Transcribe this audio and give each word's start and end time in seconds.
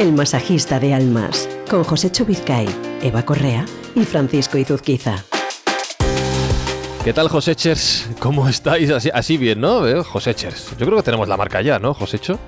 El 0.00 0.12
masajista 0.14 0.80
de 0.80 0.94
almas, 0.94 1.46
con 1.68 1.84
José 1.84 2.10
Chubizcay, 2.10 2.66
Eva 3.02 3.22
Correa 3.24 3.66
y 3.94 4.04
Francisco 4.04 4.56
Izuzquiza. 4.56 5.22
¿Qué 7.04 7.12
tal, 7.12 7.28
Josechers? 7.28 8.08
¿Cómo 8.18 8.48
estáis? 8.48 8.90
Así, 8.90 9.10
así 9.12 9.36
bien, 9.36 9.60
¿no? 9.60 9.86
¿Eh? 9.86 10.02
Josechers. 10.02 10.70
Yo 10.78 10.86
creo 10.86 10.96
que 10.96 11.02
tenemos 11.02 11.28
la 11.28 11.36
marca 11.36 11.60
ya, 11.62 11.78
¿no, 11.78 11.92
Josecho? 11.94 12.38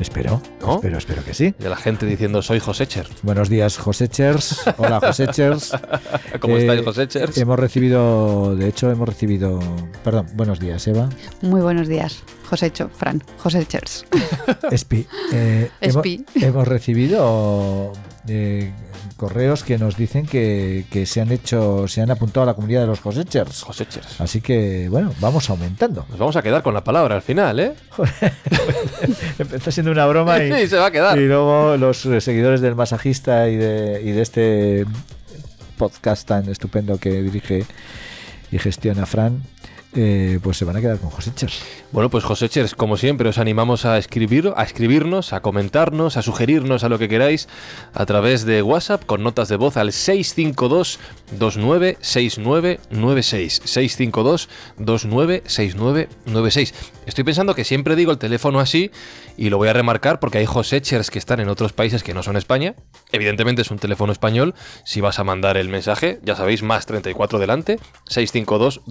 Espero, 0.00 0.40
¿No? 0.60 0.76
espero, 0.76 0.98
espero 0.98 1.24
que 1.24 1.34
sí. 1.34 1.52
De 1.58 1.68
la 1.68 1.76
gente 1.76 2.06
diciendo 2.06 2.42
soy 2.42 2.58
Josecher. 2.60 3.06
Buenos 3.22 3.48
días, 3.48 3.76
Josechers. 3.76 4.62
Hola, 4.78 5.00
Josechers. 5.00 5.72
¿Cómo 6.40 6.56
Eh, 6.56 6.60
estáis, 6.62 6.82
Josechers? 6.82 7.38
Hemos 7.38 7.58
recibido, 7.58 8.54
de 8.56 8.68
hecho, 8.68 8.90
hemos 8.90 9.08
recibido. 9.08 9.58
Perdón, 10.04 10.26
buenos 10.34 10.58
días, 10.60 10.86
Eva. 10.88 11.08
Muy 11.42 11.60
buenos 11.60 11.86
días, 11.88 12.22
Josecho, 12.48 12.88
Fran, 12.88 13.22
Josechers. 13.38 14.04
Espi. 14.70 15.06
eh, 15.32 15.70
hemos- 15.80 15.96
Espi. 16.06 16.24
Hemos, 16.36 16.68
recibido 16.68 17.92
eh, 18.28 18.72
correos 19.16 19.62
que 19.64 19.78
nos 19.78 19.96
dicen 19.96 20.26
que, 20.26 20.86
que 20.90 21.06
se 21.06 21.20
han 21.20 21.30
hecho, 21.32 21.86
se 21.88 22.00
han 22.02 22.10
apuntado 22.10 22.42
a 22.42 22.46
la 22.46 22.54
comunidad 22.54 22.82
de 22.82 22.86
los 22.88 23.00
Josechers. 23.00 23.62
Josechers. 23.62 24.20
Así 24.20 24.40
que, 24.40 24.88
bueno, 24.90 25.12
vamos 25.20 25.48
aumentando. 25.50 26.04
Nos 26.10 26.18
vamos 26.18 26.36
a 26.36 26.42
quedar 26.42 26.62
con 26.62 26.74
la 26.74 26.84
palabra 26.84 27.14
al 27.16 27.22
final, 27.22 27.58
¿eh? 27.60 27.74
Empezó 29.38 29.70
siendo 29.70 29.92
una 29.92 30.06
broma 30.06 30.38
y, 30.42 30.52
Sí, 30.52 30.68
se 30.68 30.76
va 30.76 30.86
a 30.86 30.90
quedar. 30.90 31.18
y 31.18 31.26
luego 31.26 31.76
los 31.76 32.04
eh, 32.06 32.20
seguidores 32.20 32.60
del 32.60 32.74
masajista 32.74 33.48
y 33.48 33.56
de, 33.56 34.02
y 34.04 34.10
de 34.12 34.22
este 34.22 34.84
podcast 35.76 36.26
tan 36.28 36.48
estupendo 36.48 36.98
que 36.98 37.10
dirige 37.22 37.64
y 38.52 38.58
gestiona 38.58 39.06
Fran, 39.06 39.42
eh, 39.94 40.40
pues 40.42 40.56
se 40.56 40.64
van 40.64 40.76
a 40.76 40.80
quedar 40.80 40.98
con 40.98 41.10
Josechers. 41.10 41.62
Bueno, 41.92 42.10
pues 42.10 42.24
Josechers, 42.24 42.74
como 42.74 42.96
siempre, 42.96 43.28
os 43.28 43.38
animamos 43.38 43.84
a 43.84 43.98
escribir, 43.98 44.52
a 44.56 44.64
escribirnos, 44.64 45.32
a 45.32 45.40
comentarnos, 45.40 46.16
a 46.16 46.22
sugerirnos 46.22 46.82
a 46.82 46.88
lo 46.88 46.98
que 46.98 47.08
queráis 47.08 47.48
a 47.92 48.04
través 48.04 48.44
de 48.44 48.62
WhatsApp 48.62 49.04
con 49.04 49.22
notas 49.22 49.48
de 49.48 49.56
voz 49.56 49.76
al 49.76 49.92
652 49.92 50.98
296996 51.38 53.62
652 53.64 54.48
296996. 54.78 56.74
Estoy 57.06 57.24
pensando 57.24 57.54
que 57.54 57.64
siempre 57.64 57.96
digo 57.96 58.10
el 58.10 58.18
teléfono 58.18 58.60
así 58.60 58.90
y 59.36 59.50
lo 59.50 59.58
voy 59.58 59.68
a 59.68 59.72
remarcar 59.72 60.20
porque 60.20 60.38
hay 60.38 60.46
Josechers 60.46 61.10
que 61.10 61.18
están 61.18 61.40
en 61.40 61.48
otros 61.48 61.72
países 61.72 62.02
que 62.02 62.14
no 62.14 62.22
son 62.22 62.36
España. 62.36 62.74
Evidentemente 63.12 63.62
es 63.62 63.70
un 63.70 63.78
teléfono 63.78 64.12
español. 64.12 64.54
Si 64.84 65.00
vas 65.00 65.18
a 65.18 65.24
mandar 65.24 65.56
el 65.56 65.68
mensaje, 65.68 66.20
ya 66.24 66.34
sabéis, 66.34 66.62
más 66.62 66.86
34 66.86 67.38
delante, 67.38 67.78
652 68.08 68.82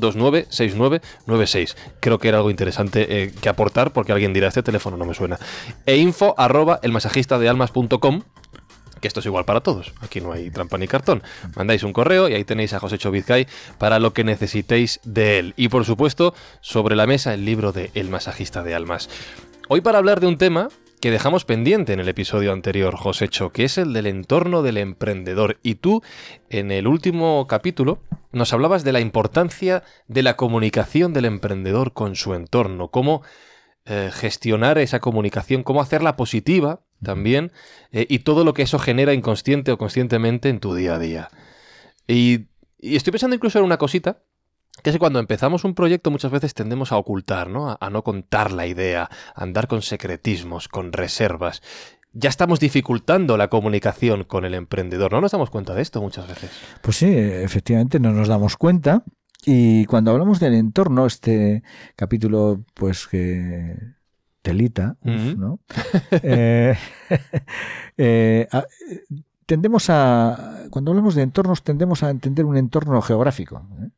296996. 1.25 1.77
Creo 1.99 2.19
que 2.19 2.27
era 2.27 2.38
algo 2.38 2.49
interesante 2.49 3.23
eh, 3.23 3.33
que 3.41 3.49
aportar 3.49 3.94
porque 3.94 4.11
alguien 4.11 4.33
dirá, 4.33 4.47
este 4.47 4.63
teléfono 4.63 4.97
no 4.97 5.05
me 5.05 5.13
suena. 5.13 5.39
E 5.86 5.97
info 5.97 6.36
arroba 6.38 6.80
elmasajistadealmas.com 6.81 8.22
que 9.03 9.08
esto 9.09 9.19
es 9.19 9.25
igual 9.25 9.44
para 9.44 9.59
todos. 9.59 9.94
Aquí 9.99 10.21
no 10.21 10.31
hay 10.31 10.49
trampa 10.49 10.77
ni 10.77 10.88
cartón. 10.88 11.23
Mandáis 11.58 11.83
un 11.83 11.91
correo 11.91 12.30
y 12.30 12.36
ahí 12.36 12.45
tenéis 12.45 12.71
a 12.71 12.80
José 12.80 12.97
Vizcay 13.09 13.47
para 13.77 13.99
lo 13.99 14.14
que 14.14 14.23
necesitéis 14.23 15.02
de 15.03 15.39
él. 15.39 15.53
Y 15.58 15.67
por 15.67 15.83
supuesto, 15.83 16.33
sobre 16.61 16.95
la 16.95 17.05
mesa 17.05 17.33
el 17.33 17.44
libro 17.44 17.73
de 17.73 17.91
El 17.95 18.09
masajista 18.09 18.64
de 18.64 18.73
almas. 18.73 19.09
Hoy 19.67 19.81
para 19.81 19.97
hablar 19.97 20.21
de 20.21 20.27
un 20.27 20.38
tema 20.38 20.69
que 21.04 21.12
dejamos 21.12 21.44
pendiente 21.44 21.92
en 21.92 22.00
el 22.00 22.08
episodio 22.08 22.54
anterior, 22.54 22.96
Josécho, 22.96 23.52
que 23.52 23.66
es 23.66 23.78
el 23.78 23.92
del 23.92 24.08
entorno 24.08 24.62
del 24.62 24.78
emprendedor. 24.78 25.60
Y 25.62 25.76
tú, 25.76 26.02
en 26.50 26.72
el 26.72 26.88
último 26.88 27.45
capítulo, 27.45 28.00
nos 28.32 28.54
hablabas 28.54 28.86
de 28.86 28.94
la 28.94 29.02
importancia 29.02 29.84
de 30.08 30.23
la 30.23 30.38
comunicación 30.38 31.12
del 31.12 31.26
emprendedor 31.26 31.92
con 31.92 32.16
su 32.16 32.34
entorno, 32.36 32.88
cómo 32.88 33.22
eh, 33.84 34.12
gestionar 34.14 34.78
esa 34.78 35.02
comunicación, 35.02 35.64
cómo 35.64 35.82
hacerla 35.82 36.16
positiva 36.16 36.86
también, 37.04 37.52
eh, 37.92 38.06
y 38.08 38.20
todo 38.20 38.45
lo 38.45 38.54
que 38.54 38.62
eso 38.62 38.80
genera 38.80 39.14
inconsciente 39.14 39.73
o 39.73 39.78
conscientemente 39.78 40.48
en 40.48 40.62
tu 40.62 40.73
día 40.73 40.95
a 40.95 41.00
día. 41.00 41.28
Y, 42.08 42.45
y 42.80 42.95
estoy 42.95 43.11
pensando 43.11 43.36
incluso 43.36 43.60
en 43.60 43.66
una 43.66 43.77
cosita, 43.77 44.23
que 44.83 44.89
es 44.92 44.95
que 44.95 44.99
cuando 44.99 45.20
empezamos 45.20 45.64
un 45.64 45.73
proyecto 45.73 46.11
muchas 46.11 46.32
veces 46.32 46.54
tendemos 46.54 46.92
a 46.92 46.98
ocultar, 46.98 47.49
¿no? 47.49 47.70
A, 47.71 47.77
a 47.80 47.89
no 47.89 48.04
contar 48.04 48.52
la 48.52 48.67
idea, 48.67 49.10
a 49.33 49.44
andar 49.44 49.67
con 49.67 49.82
secretismos, 49.82 50.67
con 50.67 50.94
reservas. 50.94 51.61
Ya 52.11 52.30
estamos 52.30 52.60
dificultando 52.60 53.38
la 53.38 53.48
comunicación 53.48 54.23
con 54.23 54.45
el 54.45 54.54
emprendedor. 54.54 55.11
¿No 55.11 55.21
nos 55.21 55.32
damos 55.32 55.49
cuenta 55.49 55.73
de 55.73 55.82
esto 55.82 55.99
muchas 56.02 56.27
veces? 56.27 56.52
Pues 56.83 56.98
sí, 56.98 57.08
efectivamente 57.11 57.99
no 57.99 58.11
nos 58.11 58.27
damos 58.27 58.55
cuenta. 58.58 59.04
Y 59.45 59.86
cuando 59.86 60.11
hablamos 60.11 60.39
del 60.39 60.54
entorno, 60.54 61.05
este 61.08 61.64
capítulo, 61.95 62.64
pues 62.76 63.08
que 63.08 63.76
telita, 64.44 64.98
Ujú. 65.02 65.38
¿no? 65.38 65.60
Eh, 66.11 66.76
eh, 67.98 68.48
a- 68.52 68.65
eh, 68.89 69.04
tendemos 69.45 69.89
a, 69.89 70.65
cuando 70.70 70.92
hablamos 70.92 71.15
de 71.15 71.23
entornos, 71.23 71.64
tendemos 71.64 72.04
a 72.04 72.10
entender 72.10 72.45
un 72.45 72.58
entorno 72.58 73.02
geográfico. 73.02 73.67
¿eh? 73.82 73.89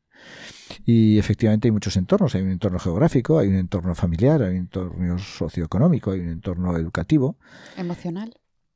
Y 0.88 1.18
efectivamente 1.18 1.66
hay 1.68 1.72
muchos 1.72 1.96
entornos. 1.96 2.34
Hay 2.36 2.42
un 2.42 2.50
entorno 2.50 2.78
geográfico, 2.78 3.38
hay 3.40 3.48
un 3.48 3.56
entorno 3.56 3.94
familiar, 3.96 4.40
hay 4.42 4.52
un 4.52 4.56
entorno 4.62 5.18
socioeconómico, 5.18 6.12
hay 6.12 6.20
un 6.20 6.28
entorno 6.28 6.76
educativo 6.76 7.36
Emocional. 7.76 8.32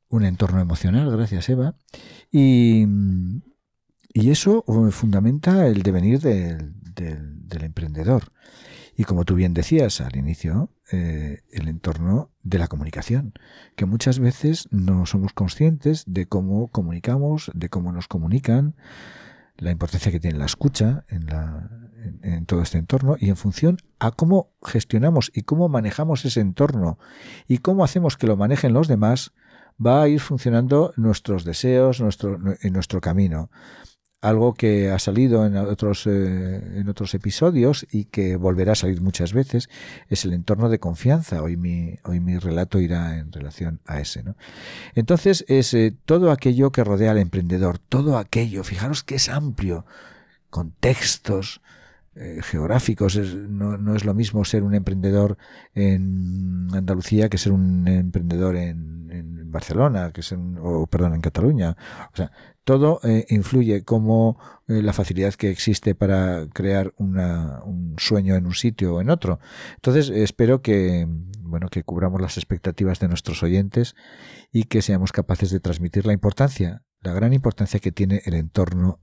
un 0.09 0.25
entorno 0.25 0.61
emocional, 0.61 1.09
gracias 1.11 1.49
Eva, 1.49 1.77
y, 2.33 2.85
y 4.13 4.31
eso 4.31 4.65
eh, 4.67 4.91
fundamenta 4.91 5.67
el 5.69 5.83
devenir 5.85 6.19
del, 6.21 6.75
del- 6.95 7.47
del 7.49 7.63
emprendedor. 7.65 8.33
Y 8.97 9.05
como 9.05 9.25
tú 9.25 9.35
bien 9.35 9.55
decías 9.55 10.01
al 10.01 10.17
inicio, 10.17 10.71
eh, 10.93 11.43
el 11.53 11.69
entorno 11.69 12.31
de 12.43 12.59
la 12.59 12.67
comunicación, 12.69 13.33
que 13.77 13.87
muchas 13.87 14.19
veces 14.19 14.69
no 14.73 15.07
somos 15.07 15.33
conscientes 15.33 16.05
de 16.07 16.27
cómo 16.27 16.69
comunicamos, 16.69 17.51
de 17.55 17.69
cómo 17.71 17.93
nos 17.93 18.09
comunican, 18.09 18.75
la 19.57 19.71
importancia 19.71 20.11
que 20.13 20.21
tiene 20.21 20.39
la 20.39 20.47
escucha 20.47 21.05
en, 21.09 21.27
la, 21.27 21.71
en, 22.23 22.47
todo 22.47 22.63
este 22.63 22.79
entorno 22.79 23.17
y 23.19 23.29
en 23.29 23.37
función 23.37 23.79
a 23.99 24.11
cómo 24.11 24.51
gestionamos 24.63 25.31
y 25.35 25.43
cómo 25.43 25.69
manejamos 25.69 26.25
ese 26.25 26.41
entorno 26.41 26.99
y 27.49 27.59
cómo 27.59 27.85
hacemos 27.85 28.17
que 28.17 28.27
lo 28.27 28.37
manejen 28.37 28.73
los 28.73 28.89
demás, 28.89 29.33
va 29.85 30.03
a 30.03 30.09
ir 30.09 30.21
funcionando 30.21 30.93
nuestros 30.97 31.45
deseos, 31.45 32.01
nuestro, 32.01 32.39
nuestro 32.39 33.01
camino. 33.01 33.51
Algo 34.23 34.53
que 34.53 34.91
ha 34.91 34.99
salido 34.99 35.47
en 35.47 35.57
otros, 35.57 36.07
eh, 36.07 36.79
en 36.79 36.91
otros 36.91 37.15
episodios 37.15 37.87
y 37.91 38.05
que 38.05 38.37
volverá 38.37 38.73
a 38.73 38.75
salir 38.75 39.01
muchas 39.01 39.33
veces 39.33 39.71
es 40.09 40.27
el 40.27 40.35
entorno 40.35 40.69
de 40.69 40.79
confianza. 40.79 41.43
Hoy 41.43 41.57
mi, 41.57 41.97
hoy 42.05 42.21
mi 42.21 42.37
relato 42.37 42.81
irá 42.81 43.17
en 43.17 43.33
relación 43.33 43.81
a 43.87 43.99
ese. 43.99 44.23
¿no? 44.23 44.37
Entonces 44.95 45.47
es 45.49 45.73
eh, 45.73 45.97
todo 46.05 46.33
aquello 46.33 46.71
que 46.71 46.85
rodea 46.85 47.13
al 47.13 47.19
emprendedor, 47.19 47.79
todo 47.79 48.19
aquello, 48.19 48.63
fijaros 48.63 49.03
que 49.03 49.15
es 49.15 49.31
amplio, 49.31 49.87
contextos, 50.51 51.63
eh, 52.15 52.41
geográficos. 52.43 53.17
No, 53.17 53.79
no 53.79 53.95
es 53.95 54.05
lo 54.05 54.15
mismo 54.15 54.45
ser 54.45 54.63
un 54.63 54.75
emprendedor 54.75 55.39
en 55.75 56.69
Andalucía 56.73 57.29
que 57.29 57.39
ser 57.39 57.53
un 57.53 57.87
emprendedor 57.89 58.57
en, 58.57 59.01
Barcelona, 59.51 60.13
que 60.13 60.23
ser 60.23 60.39
o 60.63 60.87
perdón, 60.87 61.15
en 61.15 61.21
Cataluña. 61.21 61.77
O 62.13 62.17
sea, 62.17 62.31
todo 62.63 63.01
eh, 63.03 63.27
influye 63.31 63.83
como 63.83 64.39
eh, 64.69 64.81
la 64.81 64.93
facilidad 64.93 65.35
que 65.35 65.51
existe 65.51 65.97
para 65.97 66.47
crear 66.53 66.95
una- 66.99 67.61
un 67.65 67.97
sueño 67.99 68.37
en 68.37 68.47
un 68.47 68.55
sitio 68.55 68.95
o 68.95 69.01
en 69.01 69.11
otro. 69.11 69.41
Entonces, 69.75 70.09
espero 70.11 70.63
que 70.63 71.09
bueno, 71.41 71.69
que 71.69 71.83
cubramos 71.83 72.21
las 72.21 72.37
expectativas 72.37 73.01
de 73.01 73.09
nuestros 73.09 73.43
oyentes 73.43 73.97
y 74.53 74.65
que 74.65 74.83
seamos 74.83 75.11
capaces 75.11 75.51
de 75.51 75.59
transmitir 75.59 76.07
la 76.07 76.13
importancia, 76.13 76.85
la 77.01 77.13
gran 77.13 77.33
importancia 77.33 77.81
que 77.81 77.91
tiene 77.91 78.23
el 78.25 78.35
entorno 78.35 79.01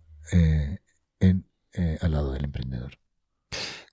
en, 1.19 1.46
eh, 1.77 1.97
al 2.01 2.11
lado 2.11 2.33
del 2.33 2.45
emprendedor. 2.45 2.97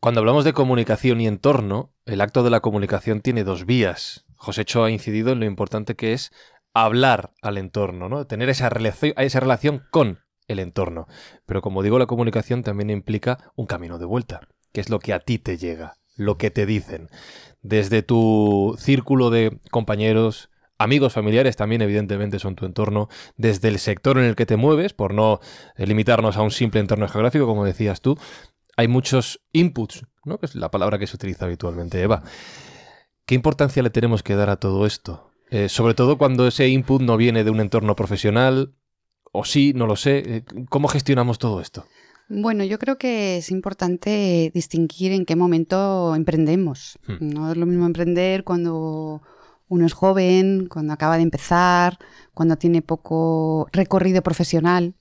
Cuando 0.01 0.21
hablamos 0.21 0.45
de 0.45 0.53
comunicación 0.53 1.21
y 1.21 1.27
entorno, 1.27 1.95
el 2.05 2.21
acto 2.21 2.43
de 2.43 2.51
la 2.51 2.61
comunicación 2.61 3.21
tiene 3.21 3.45
dos 3.45 3.65
vías. 3.65 4.25
Josécho 4.37 4.85
ha 4.85 4.91
incidido 4.91 5.33
en 5.33 5.41
lo 5.41 5.47
importante 5.47 5.95
que 5.95 6.13
es 6.13 6.33
hablar 6.75 7.33
al 7.41 7.57
entorno, 7.57 8.09
¿no? 8.09 8.27
Tener 8.27 8.51
esa 8.51 8.69
esa 9.17 9.41
relación 9.41 9.83
con 9.91 10.21
el 10.49 10.59
entorno. 10.59 11.07
Pero 11.47 11.63
como 11.63 11.83
digo, 11.83 11.99
la 11.99 12.07
comunicación 12.07 12.63
también 12.63 12.91
implica 12.91 13.53
un 13.55 13.67
camino 13.67 13.99
de 13.99 14.05
vuelta, 14.05 14.49
que 14.73 14.81
es 14.81 14.91
lo 14.91 14.99
que 14.99 15.13
a 15.13 15.21
ti 15.21 15.39
te 15.39 15.57
llega, 15.57 15.97
lo 16.17 16.37
que 16.37 16.51
te 16.51 16.67
dicen. 16.67 17.09
Desde 17.63 18.03
tu 18.03 18.77
círculo 18.79 19.31
de 19.31 19.61
compañeros, 19.71 20.51
amigos, 20.85 21.13
familiares 21.13 21.57
también 21.57 21.83
evidentemente 21.83 22.39
son 22.39 22.55
tu 22.55 22.67
entorno, 22.67 23.09
desde 23.37 23.69
el 23.69 23.79
sector 23.79 24.19
en 24.19 24.25
el 24.25 24.37
que 24.37 24.47
te 24.47 24.57
mueves, 24.57 24.93
por 24.93 25.15
no 25.15 25.41
eh, 25.77 25.87
limitarnos 25.87 26.37
a 26.37 26.43
un 26.43 26.51
simple 26.51 26.81
entorno 26.81 27.09
geográfico, 27.09 27.47
como 27.47 27.65
decías 27.65 28.01
tú, 28.01 28.17
hay 28.77 28.89
muchos 28.89 29.41
inputs, 29.53 30.05
¿no? 30.25 30.39
que 30.39 30.47
es 30.47 30.55
la 30.55 30.71
palabra 30.71 30.99
que 30.99 31.07
se 31.07 31.17
utiliza 31.17 31.47
habitualmente, 31.47 32.01
Eva. 32.01 32.23
¿Qué 33.27 33.35
importancia 33.35 33.83
le 33.83 33.91
tenemos 33.91 34.23
que 34.23 34.37
dar 34.37 34.51
a 34.51 34.57
todo 34.57 34.87
esto? 34.87 35.31
Eh, 35.51 35.69
sobre 35.69 35.95
todo 35.95 36.19
cuando 36.19 36.47
ese 36.47 36.69
input 36.69 37.01
no 37.03 37.17
viene 37.17 37.45
de 37.45 37.51
un 37.51 37.61
entorno 37.61 37.97
profesional, 37.97 38.75
o 39.33 39.45
sí, 39.45 39.73
no 39.75 39.87
lo 39.87 39.97
sé. 39.97 40.23
Eh, 40.25 40.45
¿Cómo 40.69 40.89
gestionamos 40.89 41.39
todo 41.39 41.61
esto? 41.61 41.87
Bueno, 42.29 42.65
yo 42.65 42.79
creo 42.79 42.99
que 42.99 43.37
es 43.39 43.51
importante 43.51 44.51
distinguir 44.55 45.13
en 45.13 45.27
qué 45.27 45.37
momento 45.37 46.15
emprendemos. 46.15 46.99
Hmm. 47.07 47.17
No 47.21 47.51
es 47.51 47.57
lo 47.57 47.67
mismo 47.67 47.87
emprender 47.87 48.45
cuando 48.45 49.23
uno 49.75 49.87
es 49.87 49.93
joven, 49.93 50.67
cuando 50.69 50.93
acaba 50.93 51.17
de 51.17 51.23
empezar, 51.23 51.99
cuando 52.33 52.57
tiene 52.57 52.81
poco 52.81 53.69
recorrido 53.73 54.23
profesional, 54.23 54.95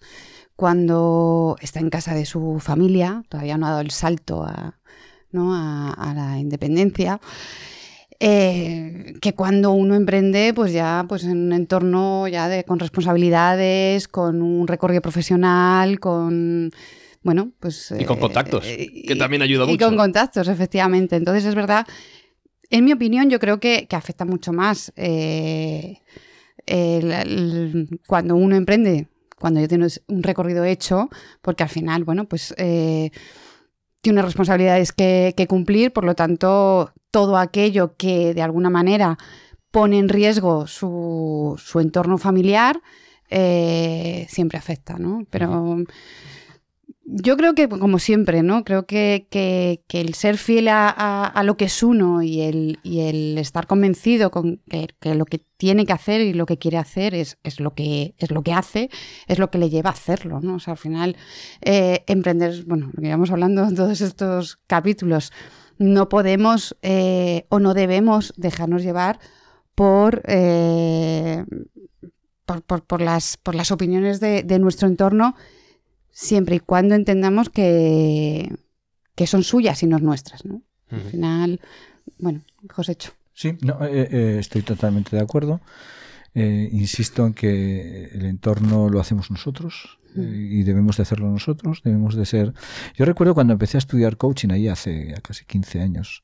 cuando 0.55 1.55
está 1.61 1.79
en 1.79 1.89
casa 1.89 2.13
de 2.15 2.25
su 2.25 2.59
familia, 2.59 3.23
todavía 3.29 3.57
no 3.57 3.67
ha 3.67 3.71
dado 3.71 3.81
el 3.81 3.91
salto 3.91 4.43
a, 4.43 4.79
¿no? 5.31 5.53
a, 5.55 5.91
a 5.91 6.13
la 6.13 6.39
independencia. 6.39 7.19
Eh, 8.19 9.15
que 9.21 9.33
cuando 9.33 9.71
uno 9.71 9.95
emprende, 9.95 10.53
pues 10.53 10.71
ya 10.71 11.05
pues 11.09 11.23
en 11.25 11.37
un 11.37 11.53
entorno 11.53 12.27
ya 12.27 12.47
de, 12.47 12.63
con 12.63 12.79
responsabilidades, 12.79 14.07
con 14.07 14.41
un 14.41 14.65
recorrido 14.67 15.01
profesional, 15.01 15.99
con 15.99 16.71
bueno, 17.21 17.51
pues 17.59 17.93
y 17.97 18.05
con 18.05 18.17
eh, 18.17 18.21
contactos, 18.21 18.65
eh, 18.65 19.03
que 19.07 19.15
también 19.15 19.41
ayuda 19.41 19.65
y 19.65 19.71
mucho. 19.71 19.85
con 19.85 19.97
contactos, 19.97 20.47
efectivamente. 20.47 21.15
Entonces 21.15 21.45
es 21.45 21.55
verdad, 21.55 21.85
en 22.73 22.85
mi 22.85 22.91
opinión, 22.91 23.29
yo 23.29 23.39
creo 23.39 23.59
que, 23.59 23.85
que 23.87 23.95
afecta 23.95 24.25
mucho 24.25 24.51
más 24.51 24.91
eh, 24.95 25.99
cuando 28.07 28.35
uno 28.35 28.55
emprende, 28.55 29.09
cuando 29.39 29.59
ya 29.59 29.67
tienes 29.67 30.01
un 30.07 30.23
recorrido 30.23 30.63
hecho, 30.63 31.09
porque 31.43 31.61
al 31.61 31.69
final, 31.69 32.03
bueno, 32.03 32.25
pues 32.25 32.55
eh, 32.57 33.11
tiene 34.01 34.23
responsabilidades 34.23 34.91
que, 34.91 35.35
que 35.37 35.45
cumplir, 35.45 35.93
por 35.93 36.03
lo 36.03 36.15
tanto, 36.15 36.93
todo 37.11 37.37
aquello 37.37 37.95
que 37.95 38.33
de 38.33 38.41
alguna 38.41 38.71
manera 38.71 39.19
pone 39.69 39.99
en 39.99 40.09
riesgo 40.09 40.65
su, 40.65 41.61
su 41.63 41.79
entorno 41.79 42.17
familiar, 42.17 42.81
eh, 43.29 44.25
siempre 44.29 44.57
afecta, 44.57 44.97
¿no? 44.97 45.27
Pero 45.29 45.77
yo 47.05 47.35
creo 47.37 47.53
que, 47.53 47.67
como 47.67 47.99
siempre, 47.99 48.43
¿no? 48.43 48.63
Creo 48.63 48.85
que, 48.85 49.27
que- 49.29 49.83
el 49.91 50.13
ser 50.13 50.37
fiel 50.37 50.67
a, 50.69 50.89
a- 50.89 51.43
lo 51.43 51.57
que 51.57 51.65
es 51.65 51.83
uno 51.83 52.21
y 52.23 52.41
el, 52.41 52.79
y 52.83 53.01
el 53.01 53.37
estar 53.37 53.67
convencido 53.67 54.31
con 54.31 54.57
que, 54.69 54.87
que 54.99 55.13
lo 55.15 55.25
que 55.25 55.39
tiene 55.57 55.85
que 55.85 55.93
hacer 55.93 56.21
y 56.21 56.33
lo 56.33 56.45
que 56.45 56.57
quiere 56.57 56.77
hacer 56.77 57.13
es, 57.13 57.37
es, 57.43 57.59
lo 57.59 57.73
que, 57.73 58.15
es 58.17 58.31
lo 58.31 58.41
que 58.41 58.53
hace, 58.53 58.89
es 59.27 59.37
lo 59.39 59.51
que 59.51 59.57
le 59.57 59.69
lleva 59.69 59.89
a 59.89 59.93
hacerlo, 59.93 60.39
¿no? 60.41 60.55
O 60.55 60.59
sea, 60.59 60.71
al 60.73 60.77
final, 60.77 61.15
eh, 61.61 62.03
emprender, 62.07 62.63
bueno, 62.65 62.89
lo 62.93 63.01
que 63.01 63.07
íbamos 63.07 63.31
hablando 63.31 63.63
en 63.63 63.75
todos 63.75 64.01
estos 64.01 64.59
capítulos, 64.67 65.31
no 65.77 66.07
podemos 66.09 66.75
eh, 66.81 67.45
o 67.49 67.59
no 67.59 67.73
debemos 67.73 68.33
dejarnos 68.37 68.81
llevar 68.83 69.19
por, 69.75 70.21
eh, 70.27 71.43
por, 72.45 72.61
por- 72.63 72.83
por 72.83 73.01
las, 73.01 73.37
por 73.37 73.55
las 73.55 73.71
opiniones 73.71 74.19
de, 74.19 74.43
de 74.43 74.59
nuestro 74.59 74.87
entorno, 74.87 75.35
siempre 76.13 76.55
y 76.55 76.59
cuando 76.59 76.95
entendamos 76.95 77.49
que, 77.49 78.55
que 79.15 79.27
son 79.27 79.43
suyas 79.43 79.83
y 79.83 79.87
no 79.87 79.99
nuestras. 79.99 80.45
¿no? 80.45 80.61
Al 80.89 81.01
final, 81.01 81.59
bueno, 82.19 82.41
cosecho. 82.73 83.11
Sí, 83.33 83.57
no, 83.61 83.83
eh, 83.83 84.07
eh, 84.11 84.37
estoy 84.39 84.61
totalmente 84.61 85.15
de 85.15 85.21
acuerdo. 85.21 85.59
Eh, 86.35 86.69
insisto 86.71 87.27
en 87.27 87.33
que 87.33 88.05
el 88.05 88.25
entorno 88.25 88.89
lo 88.89 88.99
hacemos 88.99 89.29
nosotros 89.29 89.99
eh, 90.15 90.47
y 90.51 90.63
debemos 90.63 90.97
de 90.97 91.03
hacerlo 91.03 91.29
nosotros, 91.29 91.81
debemos 91.83 92.15
de 92.15 92.25
ser... 92.25 92.53
Yo 92.95 93.05
recuerdo 93.05 93.35
cuando 93.35 93.53
empecé 93.53 93.77
a 93.77 93.79
estudiar 93.79 94.17
coaching 94.17 94.49
ahí 94.49 94.67
hace 94.67 95.09
ya 95.09 95.21
casi 95.21 95.45
15 95.45 95.81
años, 95.81 96.23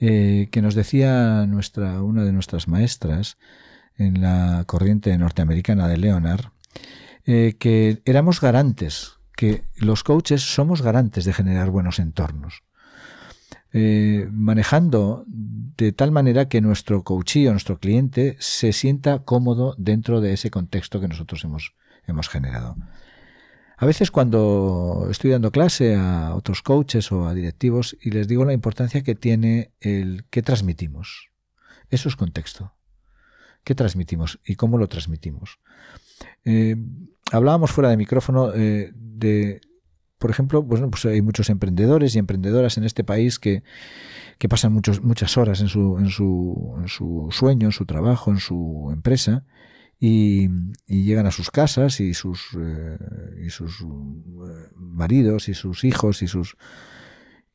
eh, 0.00 0.48
que 0.50 0.60
nos 0.60 0.74
decía 0.74 1.46
nuestra, 1.46 2.02
una 2.02 2.24
de 2.24 2.32
nuestras 2.32 2.66
maestras 2.66 3.38
en 3.96 4.22
la 4.22 4.64
corriente 4.66 5.16
norteamericana 5.16 5.86
de 5.86 5.98
Leonard, 5.98 6.46
eh, 7.30 7.56
que 7.58 8.00
éramos 8.06 8.40
garantes, 8.40 9.18
que 9.36 9.64
los 9.76 10.02
coaches 10.02 10.40
somos 10.40 10.80
garantes 10.80 11.26
de 11.26 11.34
generar 11.34 11.68
buenos 11.68 11.98
entornos. 11.98 12.62
Eh, 13.74 14.26
manejando 14.32 15.26
de 15.26 15.92
tal 15.92 16.10
manera 16.10 16.48
que 16.48 16.62
nuestro 16.62 17.04
coachee 17.04 17.46
o 17.48 17.50
nuestro 17.50 17.80
cliente 17.80 18.38
se 18.38 18.72
sienta 18.72 19.24
cómodo 19.24 19.74
dentro 19.76 20.22
de 20.22 20.32
ese 20.32 20.50
contexto 20.50 21.02
que 21.02 21.08
nosotros 21.08 21.44
hemos, 21.44 21.74
hemos 22.06 22.30
generado. 22.30 22.76
A 23.76 23.84
veces 23.84 24.10
cuando 24.10 25.08
estoy 25.10 25.30
dando 25.30 25.52
clase 25.52 25.96
a 25.96 26.34
otros 26.34 26.62
coaches 26.62 27.12
o 27.12 27.28
a 27.28 27.34
directivos 27.34 27.94
y 28.00 28.10
les 28.10 28.26
digo 28.26 28.46
la 28.46 28.54
importancia 28.54 29.02
que 29.02 29.14
tiene 29.14 29.74
el 29.80 30.24
qué 30.30 30.40
transmitimos. 30.40 31.28
Eso 31.90 32.08
es 32.08 32.16
contexto. 32.16 32.72
¿Qué 33.64 33.74
transmitimos 33.74 34.40
y 34.46 34.54
cómo 34.54 34.78
lo 34.78 34.88
transmitimos? 34.88 35.58
Eh, 36.44 36.76
hablábamos 37.32 37.70
fuera 37.70 37.90
de 37.90 37.96
micrófono 37.96 38.52
eh, 38.54 38.92
de, 38.94 39.60
por 40.18 40.30
ejemplo, 40.30 40.62
bueno, 40.62 40.90
pues 40.90 41.04
hay 41.06 41.22
muchos 41.22 41.50
emprendedores 41.50 42.14
y 42.14 42.18
emprendedoras 42.18 42.78
en 42.78 42.84
este 42.84 43.04
país 43.04 43.38
que, 43.38 43.62
que 44.38 44.48
pasan 44.48 44.72
muchos, 44.72 45.02
muchas 45.02 45.36
horas 45.36 45.60
en 45.60 45.68
su, 45.68 45.98
en, 45.98 46.08
su, 46.08 46.74
en 46.78 46.88
su 46.88 47.28
sueño, 47.30 47.68
en 47.68 47.72
su 47.72 47.86
trabajo, 47.86 48.30
en 48.30 48.38
su 48.38 48.90
empresa 48.92 49.44
y, 49.98 50.48
y 50.86 51.04
llegan 51.04 51.26
a 51.26 51.30
sus 51.30 51.50
casas 51.50 52.00
y 52.00 52.14
sus, 52.14 52.56
eh, 52.58 52.98
y 53.44 53.50
sus 53.50 53.80
eh, 53.80 53.84
maridos 54.76 55.48
y 55.48 55.54
sus 55.54 55.84
hijos 55.84 56.22
y 56.22 56.28
sus 56.28 56.56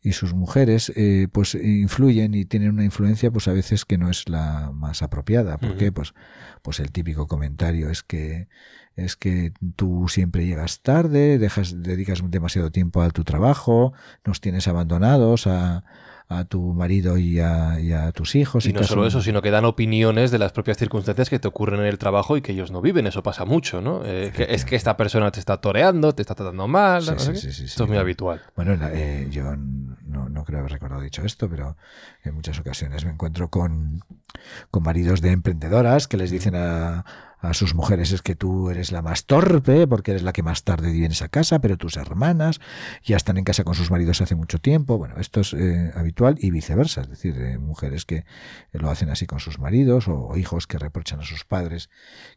y 0.05 0.11
sus 0.11 0.33
mujeres 0.33 0.91
eh, 0.97 1.29
pues 1.31 1.55
influyen 1.55 2.33
y 2.33 2.43
tienen 2.43 2.71
una 2.71 2.83
influencia 2.83 3.31
pues 3.31 3.47
a 3.47 3.53
veces 3.53 3.85
que 3.85 3.97
no 3.97 4.09
es 4.09 4.27
la 4.27 4.71
más 4.73 5.01
apropiada 5.01 5.57
¿por 5.57 5.77
qué? 5.77 5.93
Pues 5.93 6.13
pues 6.61 6.81
el 6.81 6.91
típico 6.91 7.25
comentario 7.25 7.89
es 7.89 8.03
que 8.03 8.49
es 8.95 9.15
que 9.15 9.53
tú 9.75 10.07
siempre 10.07 10.45
llegas 10.45 10.81
tarde 10.81 11.37
dejas 11.39 11.81
dedicas 11.81 12.21
demasiado 12.29 12.71
tiempo 12.71 13.01
a 13.01 13.09
tu 13.09 13.23
trabajo 13.23 13.93
nos 14.25 14.39
tienes 14.41 14.67
abandonados 14.67 15.47
a, 15.47 15.83
a 16.29 16.45
tu 16.45 16.73
marido 16.73 17.17
y 17.17 17.39
a, 17.39 17.79
y 17.79 17.91
a 17.91 18.11
tus 18.11 18.35
hijos 18.35 18.65
Y 18.65 18.73
no 18.73 18.83
solo 18.83 19.05
eso, 19.05 19.21
sino 19.21 19.41
que 19.41 19.51
dan 19.51 19.65
opiniones 19.65 20.31
de 20.31 20.39
las 20.39 20.51
propias 20.51 20.77
circunstancias 20.77 21.29
que 21.29 21.37
te 21.39 21.47
ocurren 21.47 21.81
en 21.81 21.87
el 21.87 21.97
trabajo 21.97 22.37
y 22.37 22.41
que 22.41 22.53
ellos 22.53 22.71
no 22.71 22.81
viven. 22.81 23.05
Eso 23.07 23.21
pasa 23.23 23.45
mucho, 23.45 23.81
¿no? 23.81 24.01
Eh, 24.05 24.31
que 24.33 24.47
es 24.49 24.63
que 24.65 24.75
esta 24.75 24.95
persona 24.97 25.31
te 25.31 25.39
está 25.39 25.57
toreando, 25.57 26.13
te 26.15 26.21
está 26.21 26.33
tratando 26.33 26.67
mal. 26.67 27.03
Sí, 27.03 27.11
no 27.11 27.19
sí, 27.19 27.51
sí, 27.51 27.65
Esto 27.65 27.83
es 27.83 27.89
muy 27.89 27.97
habitual. 27.99 28.41
Bueno, 28.55 28.75
la- 28.75 28.91
eh, 28.93 29.27
yo 29.31 29.55
no, 29.55 30.29
no 30.29 30.43
creo 30.43 30.59
haber 30.59 30.71
recordado 30.71 31.01
dicho 31.01 31.23
esto, 31.23 31.49
pero 31.49 31.77
en 32.23 32.33
muchas 32.35 32.57
ocasiones 32.59 33.05
me 33.05 33.11
encuentro 33.11 33.49
con, 33.49 33.99
con 34.71 34.81
maridos 34.83 35.21
de 35.21 35.31
emprendedoras 35.31 36.07
que 36.07 36.17
les 36.17 36.31
dicen 36.31 36.55
a, 36.55 37.05
a 37.43 37.53
sus 37.53 37.75
mujeres 37.75 38.13
es 38.13 38.21
que 38.21 38.35
tú 38.35 38.69
eres 38.69 38.93
la 38.93 39.01
más 39.01 39.25
torpe 39.25 39.85
porque 39.85 40.11
eres 40.11 40.23
la 40.23 40.31
que 40.31 40.43
más 40.43 40.63
tarde 40.63 40.93
vienes 40.93 41.21
a 41.21 41.27
casa, 41.27 41.59
pero 41.59 41.75
tus 41.75 41.97
hermanas 41.97 42.61
ya 43.03 43.17
están 43.17 43.37
en 43.37 43.43
casa 43.43 43.65
con 43.65 43.75
sus 43.75 43.91
maridos 43.91 44.21
hace 44.21 44.33
mucho 44.33 44.59
tiempo. 44.59 44.97
Bueno, 44.97 45.15
esto 45.17 45.41
es 45.41 45.53
eh, 45.53 45.91
habitual 45.93 46.37
y 46.39 46.51
viceversa, 46.51 47.01
es 47.01 47.09
decir, 47.09 47.37
eh, 47.37 47.57
mujeres 47.57 48.05
que 48.05 48.23
lo 48.71 48.89
hacen 48.89 49.09
así 49.09 49.25
con 49.25 49.41
sus 49.41 49.59
maridos 49.59 50.07
o, 50.07 50.37
hijos 50.37 50.67
que 50.67 50.79
reprochan 50.79 51.19
a 51.19 51.23
sus 51.23 51.43
padres 51.43 51.89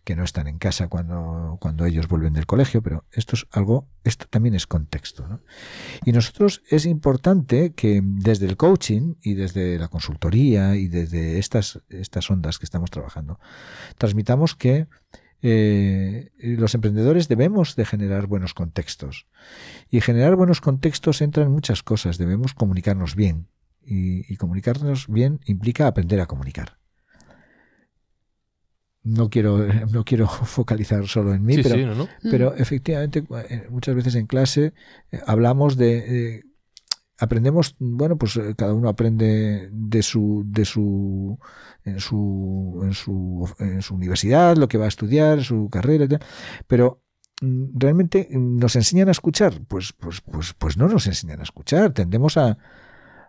que 0.03 0.17
no 0.17 0.25
están 0.25 0.49
en 0.49 0.59
casa 0.59 0.89
cuando, 0.89 1.57
cuando 1.61 1.87
ellos 1.87 2.09
vuelven 2.09 2.33
del 2.33 2.47
colegio, 2.47 2.83
pero 2.83 3.05
esto 3.13 3.37
es 3.37 3.47
algo, 3.53 3.87
esto 4.03 4.27
también 4.29 4.57
es 4.57 4.67
contexto. 4.67 5.41
Y 6.05 6.11
nosotros 6.11 6.63
es 6.69 6.85
importante 6.85 7.73
que 7.75 8.03
desde 8.05 8.47
el 8.47 8.57
coaching 8.57 9.15
y 9.23 9.35
desde 9.35 9.79
la 9.79 9.87
consultoría 9.87 10.75
y 10.75 10.89
desde 10.89 11.39
estas, 11.39 11.81
estas 11.91 12.29
ondas 12.29 12.59
que 12.59 12.65
estamos 12.65 12.91
trabajando, 12.91 13.39
transmitamos 13.99 14.57
que 14.57 14.89
eh, 15.43 16.31
los 16.39 16.75
emprendedores 16.75 17.29
debemos 17.29 17.77
de 17.77 17.85
generar 17.85 18.27
buenos 18.27 18.55
contextos. 18.55 19.27
Y 19.91 20.01
generar 20.01 20.37
buenos 20.37 20.61
contextos 20.61 21.23
entra 21.23 21.45
en 21.45 21.51
muchas 21.51 21.83
cosas. 21.83 22.19
Debemos 22.19 22.55
comunicarnos 22.55 23.15
bien. 23.15 23.49
Y, 23.83 24.33
y 24.33 24.37
comunicarnos 24.37 25.07
bien 25.07 25.41
implica 25.47 25.87
aprender 25.87 26.21
a 26.21 26.27
comunicar. 26.27 26.79
No 29.07 29.31
quiero, 29.31 29.59
no 29.93 30.05
quiero 30.05 30.27
focalizar 30.29 31.07
solo 31.07 31.33
en 31.33 31.45
mí, 31.45 31.55
sí, 31.55 31.63
pero 31.63 31.75
sí, 31.77 31.85
¿no? 31.85 31.95
¿no? 31.95 32.09
pero 32.23 32.55
efectivamente, 32.57 33.25
eh, 33.49 33.67
muchas 33.71 33.95
veces 33.95 34.17
en 34.17 34.27
clase 34.27 34.75
eh, 35.13 35.21
hablamos 35.27 35.77
de. 35.77 36.43
Aprendemos, 37.19 37.77
bueno, 37.79 38.17
pues 38.17 38.37
eh, 38.37 38.55
cada 38.57 38.75
uno 38.75 38.89
aprende 38.89 39.69
de 39.73 40.03
su, 40.03 40.45
de 40.47 40.65
su, 40.65 41.39
en 41.85 42.01
su, 42.01 42.81
en 42.83 42.95
su, 42.95 43.49
en 43.59 43.83
su 43.83 43.95
universidad, 43.95 44.57
lo 44.57 44.69
que 44.69 44.79
va 44.79 44.85
a 44.87 44.89
estudiar, 44.89 45.43
su 45.43 45.69
carrera, 45.71 46.07
tal, 46.09 46.21
pero 46.67 47.03
mm, 47.41 47.65
realmente 47.75 48.29
mm, 48.31 48.59
nos 48.59 48.77
enseñan 48.77 49.09
a 49.09 49.13
escuchar, 49.13 49.61
pues, 49.67 49.93
pues, 49.93 50.21
pues, 50.21 50.55
pues 50.55 50.77
no 50.77 50.89
nos 50.89 51.07
enseñan 51.07 51.41
a 51.41 51.45
escuchar, 51.45 51.93
tendemos 51.93 52.37
a, 52.37 52.59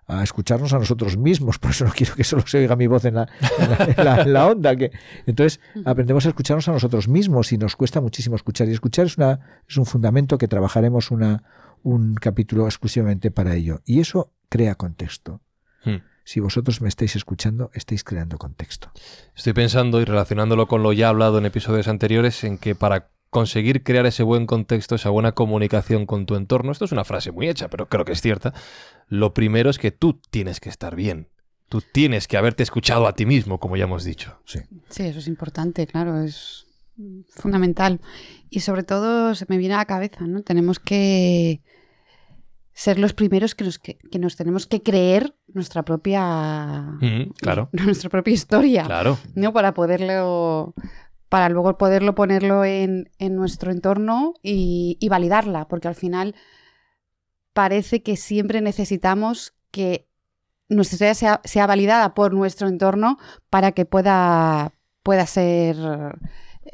a 0.08 0.24
escucharnos 0.24 0.72
a 0.74 0.80
nosotros 0.80 1.18
mismos, 1.18 1.60
por 1.60 1.72
eso 1.72 1.86
no 1.86 1.92
quiero 1.92 2.16
que 2.16 2.24
solo 2.24 2.44
se 2.48 2.60
oiga 2.60 2.76
mi 2.76 2.88
voz 2.88 3.06
en 3.06 3.16
la, 3.16 3.28
en 3.60 3.70
la, 3.70 3.78
en 3.86 4.06
la- 4.06 4.22
en 4.22 4.34
la 4.34 4.48
onda, 4.48 4.76
que 4.76 4.92
entonces 5.26 5.60
aprendemos 5.86 6.26
a 6.26 6.30
escucharnos 6.30 6.68
a 6.70 6.72
nosotros 6.72 7.08
mismos 7.08 7.52
y 7.52 7.58
nos 7.58 7.76
cuesta 7.76 8.00
muchísimo 8.02 8.36
escuchar. 8.36 8.68
Y 8.70 8.72
escuchar 8.72 9.06
es, 9.06 9.18
una, 9.18 9.62
es 9.68 9.78
un 9.78 9.86
fundamento 9.86 10.38
que 10.38 10.48
trabajaremos 10.48 11.12
una, 11.12 11.44
un 11.84 12.16
capítulo 12.16 12.66
exclusivamente 12.66 13.32
para 13.32 13.54
ello. 13.56 13.82
Y 13.86 14.00
eso 14.00 14.32
crea 14.50 14.76
contexto. 14.76 15.42
Hmm. 15.84 15.98
Si 16.24 16.40
vosotros 16.42 16.82
me 16.82 16.90
estáis 16.90 17.16
escuchando, 17.16 17.70
estáis 17.74 18.04
creando 18.04 18.38
contexto. 18.38 18.92
Estoy 19.36 19.54
pensando 19.54 20.02
y 20.02 20.06
relacionándolo 20.06 20.68
con 20.68 20.84
lo 20.84 20.92
ya 20.94 21.08
hablado 21.10 21.38
en 21.38 21.46
episodios 21.46 21.88
anteriores 21.88 22.44
en 22.44 22.58
que 22.58 22.76
para 22.76 23.12
conseguir 23.38 23.84
crear 23.84 24.06
ese 24.08 24.24
buen 24.24 24.46
contexto, 24.48 24.96
esa 24.96 25.10
buena 25.12 25.34
comunicación 25.34 26.06
con 26.06 26.25
tu 26.25 26.36
entorno, 26.36 26.72
esto 26.72 26.86
es 26.86 26.91
una 26.91 27.03
frase 27.06 27.32
muy 27.32 27.48
hecha, 27.48 27.67
pero 27.70 27.88
creo 27.88 28.03
que 28.03 28.13
es 28.13 28.22
cierta, 28.22 28.53
lo 29.08 29.34
primero 29.34 29.70
es 29.70 29.77
que 29.77 29.91
tú 29.91 30.20
tienes 30.32 30.60
que 30.60 30.70
estar 30.70 30.96
bien. 30.96 31.27
Tú 31.70 31.82
tienes 31.82 32.27
que 32.27 32.38
haberte 32.38 32.63
escuchado 32.63 33.08
a 33.08 33.13
ti 33.13 33.25
mismo, 33.25 33.60
como 33.60 33.75
ya 33.77 33.84
hemos 33.84 34.03
dicho. 34.03 34.39
Sí. 34.46 34.60
Sí, 34.89 35.03
eso 35.03 35.20
es 35.20 35.27
importante, 35.27 35.86
claro, 35.86 36.22
es 36.24 36.65
fundamental. 37.36 38.00
Y 38.50 38.62
sobre 38.62 38.84
todo 38.84 39.36
se 39.36 39.46
me 39.50 39.58
viene 39.58 39.75
a 39.75 39.77
la 39.77 39.86
cabeza, 39.86 40.25
¿no? 40.25 40.41
Tenemos 40.41 40.79
que 40.79 41.62
ser 42.74 43.00
los 43.00 43.13
primeros 43.13 43.53
que 43.53 43.65
nos, 43.65 43.79
que, 43.79 43.98
que 44.12 44.17
nos 44.20 44.36
tenemos 44.36 44.65
que 44.65 44.82
creer 44.82 45.36
nuestra 45.53 45.84
propia 45.84 46.22
Mm, 47.01 47.32
claro. 47.39 47.70
nuestra 47.74 48.10
propia 48.10 48.34
historia, 48.34 48.84
Claro. 48.86 49.17
¿no? 49.36 49.51
Para 49.53 49.74
poderlo 49.74 50.74
para 51.29 51.50
luego 51.50 51.77
poderlo 51.77 52.15
ponerlo 52.15 52.63
en, 52.65 53.10
en 53.19 53.36
nuestro 53.36 53.72
entorno 53.72 54.34
y, 54.41 54.98
y 55.00 55.10
validarla, 55.10 55.67
porque 55.67 55.88
al 55.88 55.96
final 55.96 56.36
parece 57.53 58.03
que 58.03 58.17
siempre 58.17 58.62
necesitamos 58.62 59.53
que 59.72 60.07
nuestra 60.69 60.96
historia 60.96 61.13
sea, 61.15 61.41
sea 61.43 61.67
validada 61.67 62.13
por 62.13 62.34
nuestro 62.34 62.67
entorno 62.67 63.17
para 63.50 63.72
que 63.72 63.86
pueda, 63.86 64.74
pueda 65.03 65.25
ser 65.25 65.75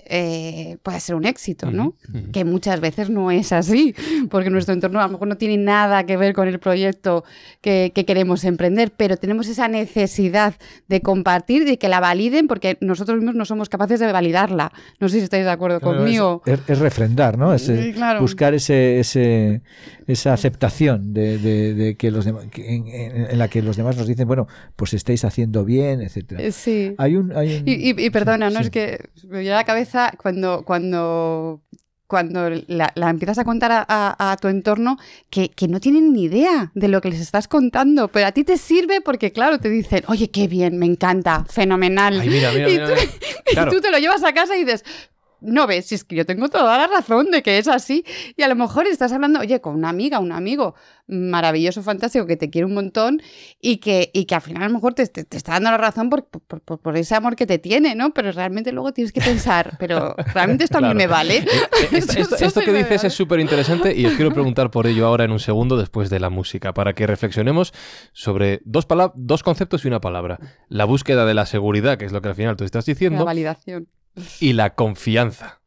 eh, 0.06 0.78
pueda 0.84 1.00
ser 1.00 1.16
un 1.16 1.26
éxito, 1.26 1.72
¿no? 1.72 1.96
Que 2.32 2.44
muchas 2.46 2.80
veces 2.80 3.10
no 3.10 3.32
es 3.32 3.52
así, 3.52 3.96
porque 4.30 4.50
nuestro 4.50 4.74
entorno 4.74 5.00
a 5.00 5.04
lo 5.06 5.10
mejor 5.14 5.28
no 5.28 5.38
tiene 5.38 5.58
nada 5.58 6.06
que 6.06 6.18
ver 6.18 6.34
con 6.34 6.48
el 6.48 6.60
proyecto 6.60 7.24
que, 7.62 7.92
que 7.96 8.06
queremos 8.06 8.44
emprender, 8.44 8.92
pero 8.96 9.18
tenemos 9.18 9.48
esa 9.48 9.68
necesidad 9.68 10.56
de 10.88 11.02
compartir, 11.02 11.66
de 11.66 11.78
que 11.78 11.88
la 11.90 12.00
validen, 12.00 12.48
porque 12.48 12.78
nosotros 12.82 13.18
mismos 13.18 13.36
no 13.36 13.46
somos 13.46 13.70
capaces 13.70 14.00
de 14.00 14.12
validarla. 14.12 14.72
No 15.00 15.10
sé 15.10 15.18
si 15.20 15.24
estáis 15.24 15.46
de 15.46 15.52
acuerdo 15.52 15.80
Claro, 15.80 15.98
conmigo. 16.00 16.42
Es, 16.46 16.54
es- 16.60 16.70
es 16.70 16.80
refrendar, 16.80 17.38
¿no? 17.38 17.54
Es, 17.54 17.64
Sí, 17.64 17.94
claro. 17.94 18.20
Buscar 18.22 18.54
ese, 18.54 19.00
ese, 19.00 19.62
esa 20.08 20.34
aceptación 20.34 21.14
de, 21.14 21.38
de- 21.38 21.74
de 21.74 21.96
que 21.96 22.12
los 22.12 22.26
demás, 22.26 22.46
en, 22.56 23.38
la 23.40 23.48
que 23.48 23.62
los 23.62 23.78
demás 23.78 23.98
nos 23.98 24.08
dicen, 24.08 24.28
bueno, 24.28 24.48
pues 24.76 24.94
estáis 24.94 25.24
haciendo 25.26 25.64
bien, 25.66 26.02
etcétera. 26.02 26.42
Eh, 26.42 26.52
Sí. 26.52 26.94
Hay 26.98 27.16
un, 27.16 27.36
hay 27.36 27.58
un- 27.58 27.68
Y, 27.68 27.74
y- 27.92 28.06
y 28.06 28.10
perdona, 28.10 28.50
sí, 28.50 28.54
¿no? 28.56 28.60
Es 28.62 28.70
que 28.70 29.10
me 29.34 29.40
viene 29.42 29.54
a 29.56 29.58
la 29.58 29.64
cabeza 29.66 30.12
cuando, 30.18 30.64
cuando, 30.64 31.62
cuando 32.08 32.50
la, 32.68 32.92
la 32.96 33.10
empiezas 33.10 33.40
a 33.40 33.44
contar 33.44 33.72
a, 33.72 33.86
a- 33.88 34.32
a 34.32 34.38
tu 34.38 34.48
entorno 34.48 34.98
que, 35.30 35.50
que 35.50 35.68
no 35.68 35.80
tienen 35.80 36.14
ni 36.14 36.24
idea 36.26 36.72
de 36.76 36.88
lo 36.88 37.02
que 37.02 37.10
les 37.10 37.20
estás 37.20 37.48
contando, 37.48 38.10
pero 38.10 38.28
a 38.28 38.32
ti 38.32 38.44
te 38.44 38.58
sirve 38.58 39.02
porque, 39.02 39.32
claro, 39.32 39.58
te 39.60 39.70
dicen, 39.70 40.04
oye, 40.08 40.30
qué 40.30 40.48
bien, 40.48 40.78
me 40.78 40.86
encanta, 40.86 41.46
fenomenal. 41.50 42.20
Ay, 42.20 42.30
mira, 42.30 42.52
mira, 42.52 42.70
Y 42.70 42.72
mira, 42.74 42.88
tú- 42.88 42.94
mira. 42.94 43.12
Claro. 43.54 43.72
Y 43.72 43.76
tú 43.76 43.82
te 43.82 43.92
lo 43.92 43.98
llevas 44.00 44.24
a 44.24 44.34
casa 44.34 44.56
y 44.56 44.64
dices, 44.64 44.84
no 45.44 45.68
ves, 45.68 45.86
si 45.88 45.96
es 45.96 46.04
que 46.04 46.16
yo 46.16 46.26
tengo 46.26 46.50
toda 46.50 46.78
la 46.78 46.88
razón 46.88 47.30
de 47.32 47.44
que 47.44 47.58
es 47.58 47.68
así. 47.68 48.04
Y 48.38 48.42
a 48.44 48.48
lo 48.48 48.56
mejor 48.56 48.88
estás 48.88 49.12
hablando, 49.12 49.40
oye, 49.40 49.62
con 49.62 49.76
una 49.76 49.90
amiga, 49.90 50.20
un 50.20 50.32
amigo 50.32 50.76
maravilloso, 51.08 51.84
fantástico, 51.84 52.26
que 52.26 52.38
te 52.38 52.50
quiere 52.50 52.66
un 52.66 52.74
montón 52.74 53.22
y 53.62 53.78
que, 53.78 54.10
y 54.14 54.26
que 54.26 54.36
al 54.36 54.42
final 54.42 54.64
a 54.64 54.68
lo 54.68 54.74
mejor 54.74 54.94
te, 54.94 55.06
te- 55.08 55.26
te 55.26 55.38
está 55.38 55.54
dando 55.54 55.70
la 55.72 55.78
razón 55.78 56.10
por, 56.10 56.26
por- 56.28 56.62
por- 56.62 56.80
por 56.80 56.98
ese 56.98 57.14
amor 57.16 57.36
que 57.36 57.46
te 57.46 57.60
tiene, 57.60 57.94
¿no? 57.96 58.14
Pero 58.14 58.32
realmente 58.32 58.72
luego 58.72 58.94
tienes 58.94 59.12
que 59.12 59.22
pensar, 59.22 59.76
pero 59.80 60.16
realmente 60.34 60.64
esto 60.64 60.78
a 60.78 60.82
mí 60.82 60.94
me 60.96 61.08
vale. 61.08 61.38
Eh, 61.38 61.46
Esto, 61.92 62.14
esto- 62.20 62.36
esto 62.38 62.62
que 62.62 62.74
dices 62.74 63.04
es 63.04 63.14
súper 63.14 63.40
interesante 63.40 63.94
y 63.96 64.06
os 64.06 64.14
quiero 64.14 64.32
preguntar 64.32 64.72
por 64.72 64.88
ello 64.88 65.06
ahora 65.06 65.26
en 65.26 65.32
un 65.32 65.40
segundo 65.40 65.78
después 65.78 66.10
de 66.10 66.20
la 66.20 66.30
música, 66.30 66.74
para 66.74 66.94
que 66.94 67.06
reflexionemos 67.06 67.74
sobre 68.14 68.62
dos, 68.66 68.88
dos 69.16 69.44
conceptos 69.44 69.84
y 69.86 69.88
una 69.90 70.00
palabra. 70.02 70.40
La 70.70 70.86
búsqueda 70.86 71.26
de 71.26 71.34
la 71.34 71.46
seguridad, 71.46 71.98
que 71.98 72.06
es 72.06 72.12
lo 72.12 72.22
que 72.22 72.30
al 72.30 72.36
final 72.36 72.56
tú 72.56 72.64
estás 72.64 72.88
La 72.88 72.94
diciendo, 72.94 73.26
validación. 73.26 73.88
Y 74.40 74.54
la 74.54 74.72
confianza. 74.72 75.60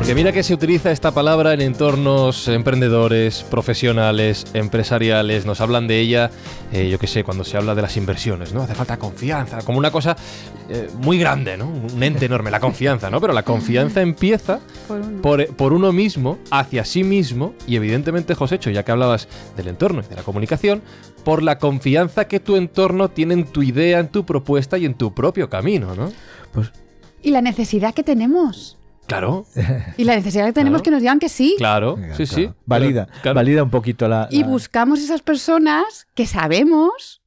Porque 0.00 0.14
mira 0.14 0.32
que 0.32 0.42
se 0.42 0.54
utiliza 0.54 0.90
esta 0.92 1.10
palabra 1.10 1.52
en 1.52 1.60
entornos 1.60 2.48
emprendedores, 2.48 3.42
profesionales, 3.42 4.46
empresariales, 4.54 5.44
nos 5.44 5.60
hablan 5.60 5.88
de 5.88 6.00
ella, 6.00 6.30
eh, 6.72 6.88
yo 6.88 6.98
qué 6.98 7.06
sé, 7.06 7.22
cuando 7.22 7.44
se 7.44 7.58
habla 7.58 7.74
de 7.74 7.82
las 7.82 7.98
inversiones, 7.98 8.54
¿no? 8.54 8.62
Hace 8.62 8.74
falta 8.74 8.96
confianza, 8.96 9.58
como 9.60 9.76
una 9.76 9.90
cosa 9.90 10.16
eh, 10.70 10.88
muy 11.02 11.18
grande, 11.18 11.58
¿no? 11.58 11.68
Un 11.68 12.02
ente 12.02 12.24
enorme, 12.24 12.50
la 12.50 12.60
confianza, 12.60 13.10
¿no? 13.10 13.20
Pero 13.20 13.34
la 13.34 13.42
confianza 13.42 14.00
empieza 14.00 14.60
Por 14.88 15.02
uno. 15.02 15.20
por, 15.20 15.46
por 15.48 15.74
uno 15.74 15.92
mismo, 15.92 16.38
hacia 16.50 16.86
sí 16.86 17.04
mismo, 17.04 17.52
y 17.66 17.76
evidentemente, 17.76 18.34
Josécho, 18.34 18.70
ya 18.70 18.86
que 18.86 18.92
hablabas 18.92 19.28
del 19.54 19.68
entorno 19.68 20.00
y 20.00 20.08
de 20.08 20.16
la 20.16 20.22
comunicación, 20.22 20.80
por 21.24 21.42
la 21.42 21.58
confianza 21.58 22.26
que 22.26 22.40
tu 22.40 22.56
entorno 22.56 23.10
tiene 23.10 23.34
en 23.34 23.44
tu 23.44 23.62
idea, 23.62 23.98
en 23.98 24.08
tu 24.08 24.24
propuesta 24.24 24.78
y 24.78 24.86
en 24.86 24.94
tu 24.94 25.12
propio 25.12 25.50
camino, 25.50 25.94
¿no? 25.94 26.10
Pues 26.52 26.72
Y 27.22 27.32
la 27.32 27.42
necesidad 27.42 27.92
que 27.92 28.02
tenemos. 28.02 28.79
Claro, 29.10 29.46
Y 29.96 30.04
la 30.04 30.14
necesidad 30.14 30.46
que 30.46 30.52
tenemos 30.52 30.78
Claro. 30.80 30.84
que 30.84 30.90
nos 30.92 31.00
digan 31.00 31.18
que 31.18 31.28
sí. 31.28 31.54
claro, 31.58 31.96
sí, 32.16 32.24
claro. 32.24 32.26
sí. 32.26 32.50
Valida, 32.66 33.06
Claro. 33.22 33.34
valida 33.34 33.62
un 33.62 33.70
poquito 33.70 34.08
la. 34.08 34.28
Y 34.30 34.42
buscamos 34.44 35.00
esas 35.00 35.22
personas 35.22 36.06
que 36.14 36.26
sabemos 36.26 37.20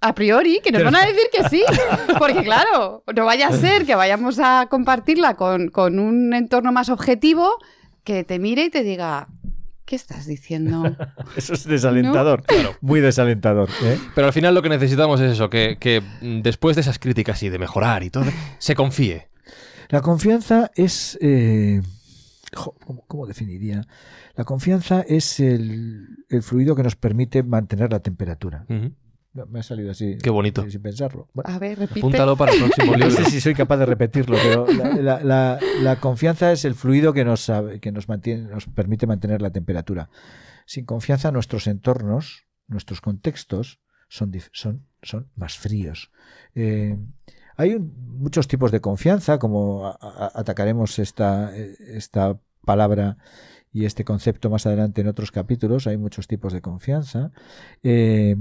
a 0.00 0.14
priori 0.16 0.60
que 0.64 0.72
nos 0.72 0.82
van 0.82 0.96
a 0.96 1.06
decir 1.06 1.26
que 1.32 1.48
sí. 1.48 1.62
Porque 2.18 2.42
claro, 2.42 3.04
no 3.14 3.24
vaya 3.24 3.48
a 3.48 3.52
ser 3.52 3.86
que 3.86 3.94
vayamos 3.94 4.38
a 4.40 4.66
compartirla 4.68 5.34
con, 5.36 5.68
con 5.68 5.98
un 6.00 6.34
entorno 6.34 6.72
más 6.72 6.88
objetivo 6.88 7.48
que 8.04 8.24
te 8.24 8.40
mire 8.40 8.64
y 8.64 8.70
te 8.70 8.82
diga, 8.82 9.28
¿qué 9.84 9.94
estás 9.94 10.26
diciendo? 10.26 10.96
Eso 11.36 11.52
es 11.52 11.64
desalentador. 11.64 12.42
Muy 12.80 12.98
desalentador. 13.00 13.68
¿eh? 13.84 13.96
Pero 14.16 14.26
al 14.26 14.32
final 14.32 14.56
lo 14.56 14.62
que 14.62 14.70
necesitamos 14.70 15.20
es 15.20 15.32
eso, 15.32 15.48
que, 15.48 15.76
que, 15.78 16.02
después 16.20 16.74
de 16.74 16.80
esas 16.82 16.98
críticas 16.98 17.40
y 17.44 17.48
de 17.48 17.60
mejorar 17.60 18.02
y 18.02 18.10
todo, 18.10 18.24
se 18.58 18.74
confíe. 18.74 19.28
La 19.92 20.00
confianza 20.00 20.70
es. 20.74 21.18
eh, 21.20 21.82
¿cómo, 22.54 23.04
cómo 23.06 23.26
definiría? 23.26 23.86
La 24.34 24.44
confianza 24.44 25.02
es 25.02 25.38
el, 25.38 26.06
el 26.28 26.42
fluido 26.42 26.74
que 26.74 26.82
nos 26.82 26.96
permite 26.96 27.42
mantener 27.42 27.92
la 27.92 28.00
temperatura. 28.00 28.64
No, 29.34 29.46
Me 29.46 29.60
ha 29.60 29.62
salido 29.62 29.90
así. 29.90 30.16
Qué 30.22 30.30
bonito. 30.30 30.68
Sin 30.70 30.82
pensarlo. 30.82 31.28
Bueno, 31.34 31.50
A 31.54 31.58
ver, 31.58 31.78
repite. 31.78 32.00
Apúntalo 32.00 32.36
para 32.36 32.52
el 32.52 32.58
próximo 32.58 32.92
no 32.96 32.98
libro. 33.06 33.10
sé 33.24 33.30
si 33.30 33.40
soy 33.40 33.54
capaz 33.54 33.76
de 33.78 33.86
repetirlo, 33.86 34.36
pero 34.42 34.66
la, 34.66 34.94
la- 34.94 35.20
la- 35.24 35.58
la 35.82 35.96
confianza 36.00 36.52
es 36.52 36.64
el 36.64 36.74
fluido 36.74 37.12
que 37.12 37.24
nos, 37.24 37.40
sabe- 37.40 37.78
que 37.80 37.92
nos, 37.92 38.08
mantiene, 38.08 38.48
nos 38.48 38.66
permite 38.66 39.06
mantener 39.06 39.40
la 39.42 39.50
temperatura. 39.50 40.08
Sin 40.66 40.84
confianza, 40.86 41.30
nuestros 41.32 41.66
entornos, 41.66 42.44
nuestros 42.66 43.00
contextos 43.00 43.80
son, 44.08 44.32
dif- 44.32 44.50
son, 44.52 44.86
son 45.02 45.30
más 45.36 45.56
fríos. 45.58 46.10
Eh, 46.54 46.98
hay 47.62 47.74
un- 47.74 47.92
muchos 48.18 48.46
tipos 48.48 48.70
de 48.70 48.80
confianza, 48.80 49.38
como 49.38 49.86
a- 49.86 49.98
a- 50.00 50.32
atacaremos 50.34 50.98
esta, 50.98 51.54
esta 51.56 52.38
palabra 52.64 53.16
y 53.72 53.84
este 53.86 54.04
concepto 54.04 54.50
más 54.50 54.66
adelante 54.66 55.00
en 55.00 55.08
otros 55.08 55.30
capítulos. 55.32 55.86
Hay 55.86 55.96
muchos 55.96 56.26
tipos 56.28 56.52
de 56.52 56.60
confianza 56.60 57.30
eh, 57.82 58.36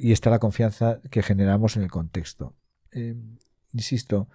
y 0.00 0.12
está 0.12 0.30
la 0.30 0.38
confianza 0.38 1.00
que 1.10 1.22
generamos 1.22 1.76
en 1.76 1.82
el 1.82 1.90
contexto. 1.90 2.54
Eh, 2.92 3.14
insisto, 3.72 4.28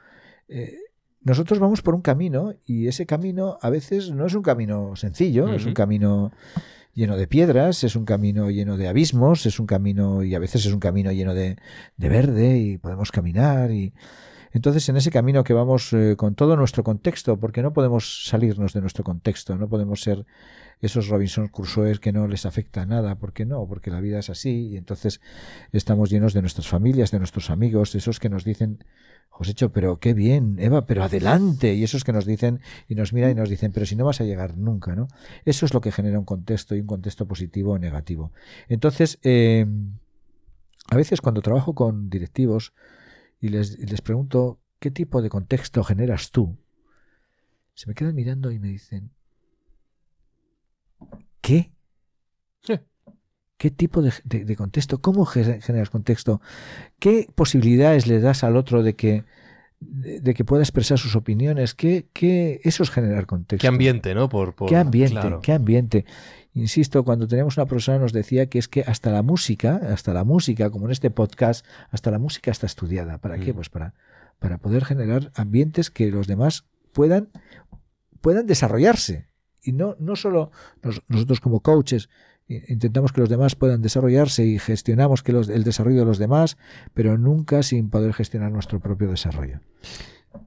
eh, 0.49 0.77
nosotros 1.23 1.59
vamos 1.59 1.81
por 1.81 1.95
un 1.95 2.01
camino 2.01 2.53
y 2.65 2.87
ese 2.87 3.05
camino 3.05 3.57
a 3.61 3.69
veces 3.69 4.11
no 4.11 4.25
es 4.25 4.33
un 4.35 4.43
camino 4.43 4.95
sencillo, 4.95 5.53
es 5.53 5.63
un 5.65 5.73
camino 5.73 6.31
lleno 6.93 7.17
de 7.17 7.27
piedras, 7.27 7.83
es 7.83 7.95
un 7.95 8.05
camino 8.05 8.49
lleno 8.49 8.77
de 8.77 8.87
abismos, 8.87 9.45
es 9.45 9.59
un 9.59 9.65
camino 9.65 10.23
y 10.23 10.35
a 10.35 10.39
veces 10.39 10.65
es 10.65 10.73
un 10.73 10.79
camino 10.79 11.11
lleno 11.11 11.33
de, 11.33 11.57
de 11.97 12.09
verde 12.09 12.57
y 12.57 12.77
podemos 12.77 13.11
caminar 13.11 13.71
y 13.71 13.93
entonces 14.53 14.87
en 14.89 14.97
ese 14.97 15.11
camino 15.11 15.43
que 15.43 15.53
vamos 15.53 15.93
eh, 15.93 16.15
con 16.17 16.35
todo 16.35 16.55
nuestro 16.55 16.83
contexto, 16.83 17.37
porque 17.37 17.61
no 17.61 17.73
podemos 17.73 18.25
salirnos 18.25 18.73
de 18.73 18.81
nuestro 18.81 19.03
contexto, 19.03 19.55
no 19.57 19.69
podemos 19.69 20.01
ser 20.01 20.25
esos 20.81 21.07
Robinson 21.07 21.47
Crusoe 21.47 21.99
que 21.99 22.11
no 22.11 22.27
les 22.27 22.45
afecta 22.45 22.85
nada, 22.85 23.15
porque 23.15 23.45
no, 23.45 23.65
porque 23.67 23.91
la 23.91 24.01
vida 24.01 24.19
es 24.19 24.29
así 24.29 24.69
y 24.69 24.77
entonces 24.77 25.21
estamos 25.71 26.09
llenos 26.09 26.33
de 26.33 26.41
nuestras 26.41 26.67
familias, 26.67 27.11
de 27.11 27.19
nuestros 27.19 27.49
amigos, 27.49 27.95
esos 27.95 28.19
que 28.19 28.29
nos 28.29 28.43
dicen, 28.43 28.83
Josécho, 29.29 29.71
pero 29.71 29.99
qué 29.99 30.13
bien, 30.13 30.57
Eva, 30.59 30.85
pero 30.85 31.03
adelante, 31.03 31.73
y 31.73 31.83
esos 31.83 32.03
que 32.03 32.11
nos 32.11 32.25
dicen 32.25 32.59
y 32.87 32.95
nos 32.95 33.13
miran 33.13 33.31
y 33.31 33.35
nos 33.35 33.49
dicen, 33.49 33.71
pero 33.71 33.85
si 33.85 33.95
no 33.95 34.05
vas 34.05 34.21
a 34.21 34.25
llegar 34.25 34.57
nunca, 34.57 34.95
¿no? 34.95 35.07
Eso 35.45 35.65
es 35.65 35.73
lo 35.73 35.81
que 35.81 35.91
genera 35.91 36.19
un 36.19 36.25
contexto 36.25 36.75
y 36.75 36.81
un 36.81 36.87
contexto 36.87 37.27
positivo 37.27 37.73
o 37.73 37.79
negativo. 37.79 38.31
Entonces, 38.67 39.19
eh, 39.23 39.65
a 40.89 40.97
veces 40.97 41.21
cuando 41.21 41.41
trabajo 41.41 41.73
con 41.73 42.09
directivos 42.09 42.73
y 43.41 43.49
les, 43.49 43.77
y 43.79 43.85
les 43.87 44.01
pregunto 44.01 44.61
qué 44.79 44.91
tipo 44.91 45.21
de 45.21 45.29
contexto 45.29 45.83
generas 45.83 46.31
tú, 46.31 46.57
se 47.73 47.87
me 47.87 47.93
quedan 47.95 48.15
mirando 48.15 48.49
y 48.51 48.59
me 48.59 48.69
dicen, 48.69 49.11
¿qué? 51.41 51.71
Sí. 52.61 52.79
¿Qué 53.57 53.69
tipo 53.71 54.01
de, 54.01 54.11
de- 54.23 54.45
de 54.45 54.55
contexto? 54.55 55.01
¿Cómo 55.01 55.25
ge- 55.25 55.61
generas 55.61 55.89
contexto? 55.91 56.41
¿Qué 56.99 57.27
posibilidades 57.35 58.07
le 58.07 58.19
das 58.21 58.43
al 58.43 58.57
otro 58.57 58.83
de 58.83 58.95
que, 58.95 59.25
de, 59.81 60.33
que 60.33 60.45
pueda 60.45 60.61
expresar 60.63 60.97
sus 60.97 61.15
opiniones? 61.15 61.73
¿Qué, 61.73 62.07
qué, 62.13 62.61
eso 62.63 62.83
es 62.83 62.89
generar 62.91 63.25
contexto. 63.25 63.61
Qué 63.61 63.67
ambiente, 63.67 64.15
¿no? 64.15 64.29
Por, 64.29 64.55
por- 64.55 64.69
Qué 64.69 64.77
ambiente, 64.77 65.19
claro. 65.19 65.41
qué 65.41 65.51
ambiente. 65.51 66.05
Insisto, 66.53 67.03
cuando 67.03 67.27
teníamos 67.27 67.57
una 67.57 67.65
profesora 67.65 67.97
nos 67.99 68.13
decía 68.13 68.45
que 68.47 68.59
es 68.59 68.67
que 68.67 68.81
hasta 68.81 69.11
la 69.11 69.21
música, 69.23 69.75
hasta 69.93 70.13
la 70.13 70.23
música, 70.23 70.69
como 70.69 70.85
en 70.85 70.91
este 70.91 71.09
podcast, 71.09 71.65
hasta 71.89 72.11
la 72.11 72.19
música 72.19 72.51
está 72.51 72.65
estudiada. 72.65 73.17
¿Para 73.19 73.37
qué? 73.39 73.51
Mm. 73.53 73.55
Pues 73.55 73.69
para, 73.69 73.93
para 74.39 74.57
poder 74.57 74.85
generar 74.85 75.31
ambientes 75.35 75.89
que 75.89 76.11
los 76.11 76.27
demás 76.27 76.65
puedan 76.93 77.29
puedan 78.21 78.45
desarrollarse. 78.45 79.27
Y 79.63 79.71
no, 79.73 79.95
no 79.99 80.15
solo 80.15 80.51
nos- 80.83 81.01
nosotros 81.07 81.39
como 81.39 81.61
coaches 81.61 82.09
intentamos 82.67 83.11
que 83.11 83.21
los 83.21 83.29
demás 83.29 83.55
puedan 83.55 83.81
desarrollarse 83.81 84.45
y 84.45 84.59
gestionamos 84.59 85.23
que 85.23 85.31
los- 85.33 85.49
el 85.49 85.63
desarrollo 85.63 85.99
de 85.99 86.05
los 86.05 86.17
demás, 86.17 86.57
pero 86.93 87.17
nunca 87.17 87.63
sin 87.63 87.89
poder 87.89 88.13
gestionar 88.13 88.51
nuestro 88.51 88.79
propio 88.79 89.09
desarrollo. 89.09 89.59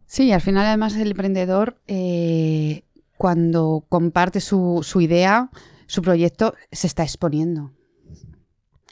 Sí, 0.06 0.32
al 0.32 0.40
final 0.40 0.66
además 0.66 0.96
el 0.96 1.08
emprendedor 1.10 1.80
eh, 1.86 2.84
cuando 3.16 3.84
comparte 3.88 4.40
su, 4.40 4.80
su 4.82 5.00
idea, 5.00 5.50
su 5.86 6.02
proyecto, 6.02 6.54
se 6.72 6.86
está 6.86 7.02
exponiendo. 7.02 7.72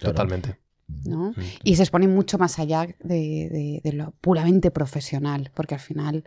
Totalmente. 0.01 0.59
¿no? 1.05 1.31
Mm. 1.31 1.35
Y 1.65 1.77
se 1.77 1.83
expone 1.83 2.09
mucho 2.09 2.39
más 2.39 2.59
allá 2.59 2.87
de, 2.87 2.95
de- 3.03 3.81
de 3.83 3.93
lo 3.93 4.13
puramente 4.21 4.71
profesional, 4.71 5.51
porque 5.55 5.75
al 5.75 5.81
final 5.81 6.25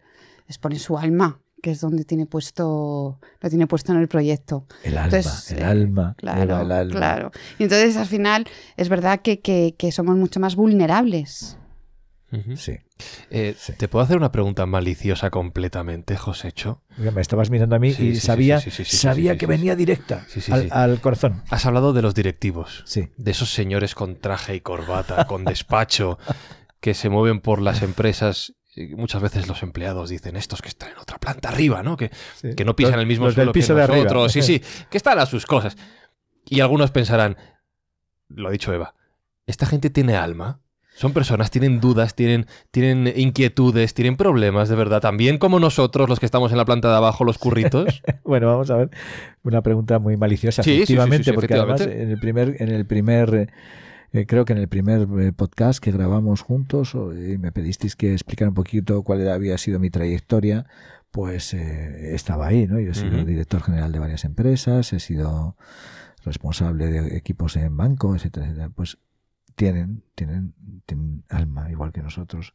expone 0.47 0.79
su 0.79 0.97
alma, 0.97 1.39
que 1.65 1.71
es 1.71 1.81
donde 1.81 2.05
tiene 2.05 2.27
puesto, 2.27 3.19
lo 3.41 3.49
tiene 3.49 3.65
puesto 3.65 3.91
en 3.91 3.97
el 3.99 4.07
proyecto. 4.07 4.67
El 4.83 4.99
alma, 4.99 5.17
Entonces, 5.17 5.51
el 5.51 5.57
eh, 5.59 5.63
alma, 5.63 6.13
Claro, 6.15 6.61
el 6.61 6.71
alma. 6.71 6.95
claro. 6.95 7.31
Y 7.57 7.63
entonces 7.63 7.97
al 7.97 8.05
final 8.05 8.45
es 8.77 8.87
verdad 8.87 9.21
que, 9.23 9.39
que- 9.39 9.73
que 9.75 9.91
somos 9.91 10.15
mucho 10.15 10.39
más 10.39 10.55
vulnerables. 10.55 11.57
Sí. 12.55 12.77
Eh, 13.31 13.55
Sí. 13.57 13.73
¿Te 13.77 13.87
puedo 13.87 14.03
hacer 14.05 14.17
una 14.17 14.31
pregunta 14.31 14.65
maliciosa 14.67 15.31
completamente, 15.31 16.17
Josécho? 16.17 16.83
Mira, 16.97 17.09
Me 17.11 17.21
estabas 17.21 17.49
mirando 17.49 17.75
a 17.77 17.79
mí 17.79 17.93
Sí, 17.93 18.09
y 18.09 18.15
sí, 18.15 18.19
sabía, 18.21 19.37
que 19.37 19.47
venía 19.47 19.75
directa 19.75 20.23
Sí, 20.27 20.41
sí, 20.41 20.51
al, 20.51 20.63
sí. 20.63 20.67
al 20.71 21.01
corazón. 21.01 21.41
Has 21.49 21.65
hablado 21.65 21.93
de 21.93 22.01
los 22.03 22.13
directivos. 22.13 22.83
Sí. 22.85 23.09
de 23.17 23.31
esos 23.31 23.51
señores 23.51 23.95
con 23.95 24.17
traje 24.19 24.53
y 24.55 24.61
corbata, 24.61 25.25
con 25.25 25.45
despacho, 25.45 26.19
que 26.79 26.93
se 26.93 27.09
mueven 27.09 27.39
por 27.41 27.59
las 27.61 27.81
empresas. 27.89 28.53
Muchas 28.95 29.21
veces 29.21 29.47
los 29.47 29.63
empleados 29.63 30.09
dicen, 30.09 30.35
estos 30.35 30.61
que 30.61 30.67
están 30.67 30.91
en 30.91 30.97
otra 30.97 31.17
planta 31.17 31.49
arriba, 31.49 31.81
¿no? 31.83 31.95
Que, 31.97 32.11
sí. 32.35 32.55
que 32.55 32.65
no 32.65 32.75
pisan 32.75 32.93
Los- 32.93 33.01
el 33.01 33.07
mismo 33.07 33.31
suelo 33.31 33.51
piso 33.51 33.73
que 33.73 33.77
de 33.77 33.83
arriba. 33.83 34.03
nosotros. 34.03 34.31
Sí, 34.33 34.41
sí, 34.41 34.61
que 34.89 34.97
están 34.97 35.17
a 35.19 35.25
sus 35.25 35.45
cosas. 35.45 35.77
Y 36.47 36.59
algunos 36.59 36.91
pensarán, 36.91 37.37
lo 38.29 38.49
ha 38.49 38.51
dicho 38.51 38.73
Eva, 38.73 38.93
¿esta 39.47 39.65
gente 39.65 39.89
tiene 39.89 40.15
alma? 40.15 40.59
Son 40.97 41.11
personas, 41.11 41.51
tienen 41.51 41.81
dudas, 41.81 42.15
tienen, 42.15 42.47
tienen 42.71 43.11
inquietudes, 43.17 43.93
tienen 43.93 44.15
problemas, 44.15 44.69
de 44.69 44.75
verdad. 44.77 45.01
También 45.01 45.37
como 45.37 45.59
nosotros, 45.59 46.07
los 46.07 46.21
que 46.21 46.25
estamos 46.25 46.51
en 46.53 46.57
la 46.57 46.63
planta 46.63 46.89
de 46.89 46.95
abajo, 46.95 47.23
los 47.25 47.37
curritos. 47.37 48.01
Bueno, 48.23 48.47
vamos 48.47 48.69
a 48.71 48.77
ver 48.77 48.89
una 49.43 49.61
pregunta 49.61 49.99
muy 49.99 50.15
maliciosa, 50.17 50.63
Sí, 50.63 50.69
sí, 50.71 50.75
sí, 50.77 50.81
efectivamente, 50.93 51.23
sí, 51.25 51.29
sí, 51.31 51.33
porque 51.35 51.53
efectivamente. 51.53 51.83
además 51.83 52.01
en 52.05 52.11
el 52.11 52.19
primer, 52.19 52.55
en 52.61 52.69
el 52.69 52.85
primer, 52.85 53.53
eh, 54.15 54.21
eh, 54.21 54.25
creo 54.25 54.45
que 54.45 54.53
en 54.53 54.59
el 54.59 54.67
primer 54.67 55.07
eh, 55.19 55.33
podcast 55.33 55.79
que 55.83 55.91
grabamos 55.91 56.41
juntos, 56.41 56.93
y 56.95 57.37
me 57.37 57.51
pedisteis 57.51 57.95
que 57.95 58.13
explicara 58.13 58.49
un 58.49 58.55
poquito 58.55 59.03
cuál 59.03 59.27
había 59.29 59.57
sido 59.57 59.79
mi 59.79 59.89
trayectoria, 59.89 60.65
pues 61.11 61.53
eh, 61.53 62.13
estaba 62.13 62.47
ahí, 62.47 62.67
¿no? 62.67 62.79
Yo 62.79 62.91
he 62.91 62.93
sido 62.93 63.23
director 63.23 63.61
general 63.61 63.91
de 63.91 63.99
varias 63.99 64.25
empresas, 64.25 64.91
he 64.91 64.99
sido 64.99 65.55
responsable 66.23 66.87
de 66.87 67.15
equipos 67.15 67.55
en 67.55 67.77
banco, 67.77 68.15
etcétera, 68.15 68.47
etcétera. 68.47 68.69
Pues 68.69 68.97
tienen, 69.55 70.03
tienen, 70.15 70.53
tienen 70.85 71.23
alma 71.29 71.71
igual 71.71 71.93
que 71.93 72.01
nosotros, 72.01 72.53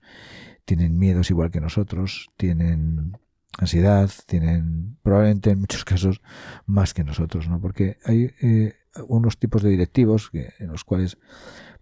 tienen 0.66 0.98
miedos 0.98 1.30
igual 1.30 1.50
que 1.50 1.60
nosotros, 1.60 2.28
tienen 2.36 3.16
ansiedad, 3.58 4.10
tienen 4.26 4.98
probablemente 5.02 5.50
en 5.50 5.60
muchos 5.60 5.84
casos 5.86 6.20
más 6.66 6.94
que 6.94 7.04
nosotros, 7.04 7.48
¿no? 7.48 7.60
Porque 7.60 7.98
hay 8.04 8.30
eh, 8.42 8.74
unos 9.08 9.38
tipos 9.38 9.62
de 9.62 9.70
directivos 9.70 10.30
que, 10.30 10.52
en 10.58 10.68
los 10.68 10.84
cuales, 10.84 11.18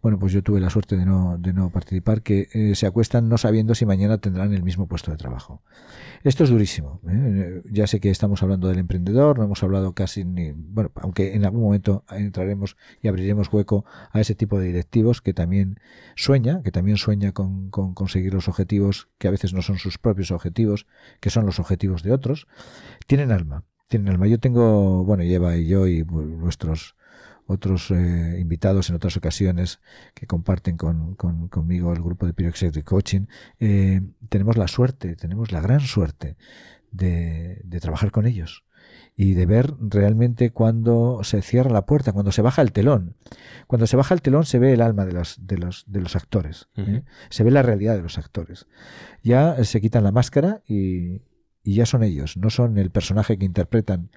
bueno, 0.02 0.18
pues 0.18 0.32
yo 0.32 0.42
tuve 0.42 0.60
la 0.60 0.70
suerte 0.70 0.96
de 0.96 1.06
no, 1.06 1.38
de 1.38 1.52
no 1.52 1.70
participar, 1.70 2.22
que 2.22 2.48
eh, 2.52 2.74
se 2.74 2.86
acuestan 2.86 3.28
no 3.28 3.38
sabiendo 3.38 3.74
si 3.74 3.86
mañana 3.86 4.18
tendrán 4.18 4.52
el 4.52 4.62
mismo 4.62 4.86
puesto 4.86 5.10
de 5.10 5.16
trabajo. 5.16 5.62
Esto 6.22 6.44
es 6.44 6.50
durísimo. 6.50 7.00
¿eh? 7.08 7.62
Ya 7.70 7.86
sé 7.86 8.00
que 8.00 8.10
estamos 8.10 8.42
hablando 8.42 8.68
del 8.68 8.78
emprendedor, 8.78 9.38
no 9.38 9.44
hemos 9.44 9.62
hablado 9.62 9.94
casi 9.94 10.24
ni, 10.24 10.52
bueno, 10.52 10.90
aunque 10.96 11.34
en 11.34 11.44
algún 11.44 11.62
momento 11.62 12.04
entraremos 12.10 12.76
y 13.00 13.08
abriremos 13.08 13.52
hueco 13.52 13.84
a 14.12 14.20
ese 14.20 14.34
tipo 14.34 14.58
de 14.58 14.66
directivos 14.66 15.22
que 15.22 15.32
también 15.32 15.80
sueña, 16.14 16.62
que 16.62 16.72
también 16.72 16.96
sueña 16.96 17.32
con, 17.32 17.70
con 17.70 17.94
conseguir 17.94 18.34
los 18.34 18.48
objetivos 18.48 19.08
que 19.18 19.28
a 19.28 19.30
veces 19.30 19.54
no 19.54 19.62
son 19.62 19.78
sus 19.78 19.98
propios 19.98 20.30
objetivos, 20.30 20.86
que 21.20 21.30
son 21.30 21.46
los 21.46 21.58
objetivos 21.58 22.02
de 22.02 22.12
otros, 22.12 22.46
tienen 23.06 23.32
alma. 23.32 23.64
Tienen 23.88 24.10
alma. 24.10 24.26
Yo 24.26 24.38
tengo, 24.38 25.02
bueno, 25.02 25.22
Eva 25.22 25.56
y 25.56 25.66
yo 25.66 25.86
y 25.86 26.04
nuestros 26.04 26.94
otros 27.48 27.90
eh, 27.90 28.36
invitados 28.38 28.88
en 28.90 28.96
otras 28.96 29.16
ocasiones 29.16 29.80
que 30.14 30.26
comparten 30.26 30.76
con, 30.76 31.14
con- 31.16 31.48
conmigo 31.48 31.92
el 31.92 32.02
grupo 32.02 32.26
de 32.26 32.32
Executive 32.46 32.84
Coaching, 32.84 33.26
eh, 33.58 34.02
tenemos 34.28 34.56
la 34.56 34.68
suerte, 34.68 35.16
tenemos 35.16 35.50
la 35.50 35.60
gran 35.60 35.80
suerte 35.80 36.36
de, 36.92 37.60
de 37.64 37.80
trabajar 37.80 38.10
con 38.10 38.26
ellos 38.26 38.64
y 39.16 39.34
de 39.34 39.46
ver 39.46 39.74
realmente 39.80 40.50
cuando 40.50 41.20
se 41.24 41.42
cierra 41.42 41.70
la 41.70 41.86
puerta, 41.86 42.12
cuando 42.12 42.30
se 42.32 42.42
baja 42.42 42.62
el 42.62 42.70
telón. 42.70 43.16
Cuando 43.66 43.86
se 43.86 43.96
baja 43.96 44.14
el 44.14 44.22
telón 44.22 44.44
se 44.44 44.58
ve 44.60 44.72
el 44.72 44.80
alma 44.80 45.04
de 45.06 45.12
los, 45.12 45.44
de 45.44 45.58
los, 45.58 45.84
de 45.88 46.00
los 46.00 46.14
actores, 46.16 46.68
¿eh? 46.76 47.02
Se 47.28 47.42
ve 47.44 47.50
la 47.50 47.62
realidad 47.62 47.96
de 47.96 48.02
los 48.02 48.16
actores. 48.18 48.66
Ya 49.22 49.62
se 49.64 49.80
quitan 49.80 50.04
la 50.04 50.12
máscara 50.12 50.62
y, 50.68 51.22
y 51.64 51.74
ya 51.74 51.84
son 51.86 52.04
ellos, 52.04 52.36
no 52.36 52.50
son 52.50 52.78
el 52.78 52.90
personaje 52.90 53.38
que 53.38 53.44
interpretan 53.44 54.10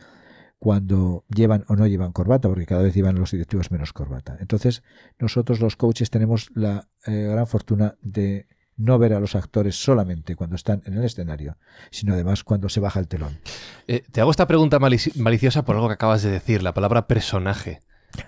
cuando 0.62 1.26
llevan 1.28 1.65
o 1.69 1.76
no 1.76 1.88
llevan 1.88 2.12
corbata, 2.12 2.47
porque 2.47 2.67
cada 2.67 2.84
vez 2.84 2.93
llevan 2.93 3.15
los 3.15 3.32
directivos 3.32 3.71
menos 3.71 3.93
corbata. 3.93 4.38
Entonces, 4.39 4.84
nosotros 5.17 5.60
los 5.60 5.76
coaches 5.76 6.12
tenemos 6.12 6.52
la 6.54 6.88
eh, 7.08 7.30
gran 7.32 7.47
fortuna 7.47 7.95
de 8.04 8.45
no 8.78 9.00
ver 9.00 9.13
a 9.15 9.19
los 9.19 9.34
actores 9.34 9.82
solamente 9.82 10.36
cuando 10.36 10.56
están 10.56 10.84
en 10.86 10.93
el 10.93 11.04
escenario, 11.04 11.58
sino 11.89 12.13
además 12.13 12.43
cuando 12.43 12.69
se 12.69 12.80
baja 12.80 13.00
el 13.00 13.08
telón. 13.08 13.39
Eh, 13.88 14.04
te 14.12 14.21
hago 14.21 14.30
esta 14.30 14.45
pregunta 14.45 14.78
malici- 14.78 15.15
maliciosa 15.15 15.65
por 15.65 15.78
algo 15.78 15.88
que 15.88 15.95
acabas 15.95 16.21
de 16.21 16.30
decir, 16.30 16.62
la 16.62 16.76
palabra 16.76 17.08
personaje. 17.08 17.80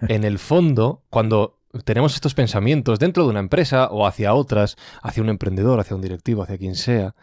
En 0.08 0.24
el 0.24 0.40
fondo, 0.40 1.04
cuando 1.12 1.60
tenemos 1.86 2.16
estos 2.16 2.34
pensamientos 2.34 2.98
dentro 2.98 3.26
de 3.26 3.30
una 3.30 3.42
empresa 3.42 3.90
o 3.92 4.08
hacia 4.08 4.34
otras, 4.34 4.76
hacia 5.04 5.22
un 5.22 5.30
emprendedor, 5.30 5.80
hacia 5.80 5.96
un 5.96 6.02
directivo, 6.02 6.42
hacia 6.42 6.58
quien 6.58 6.74
sea, 6.74 7.14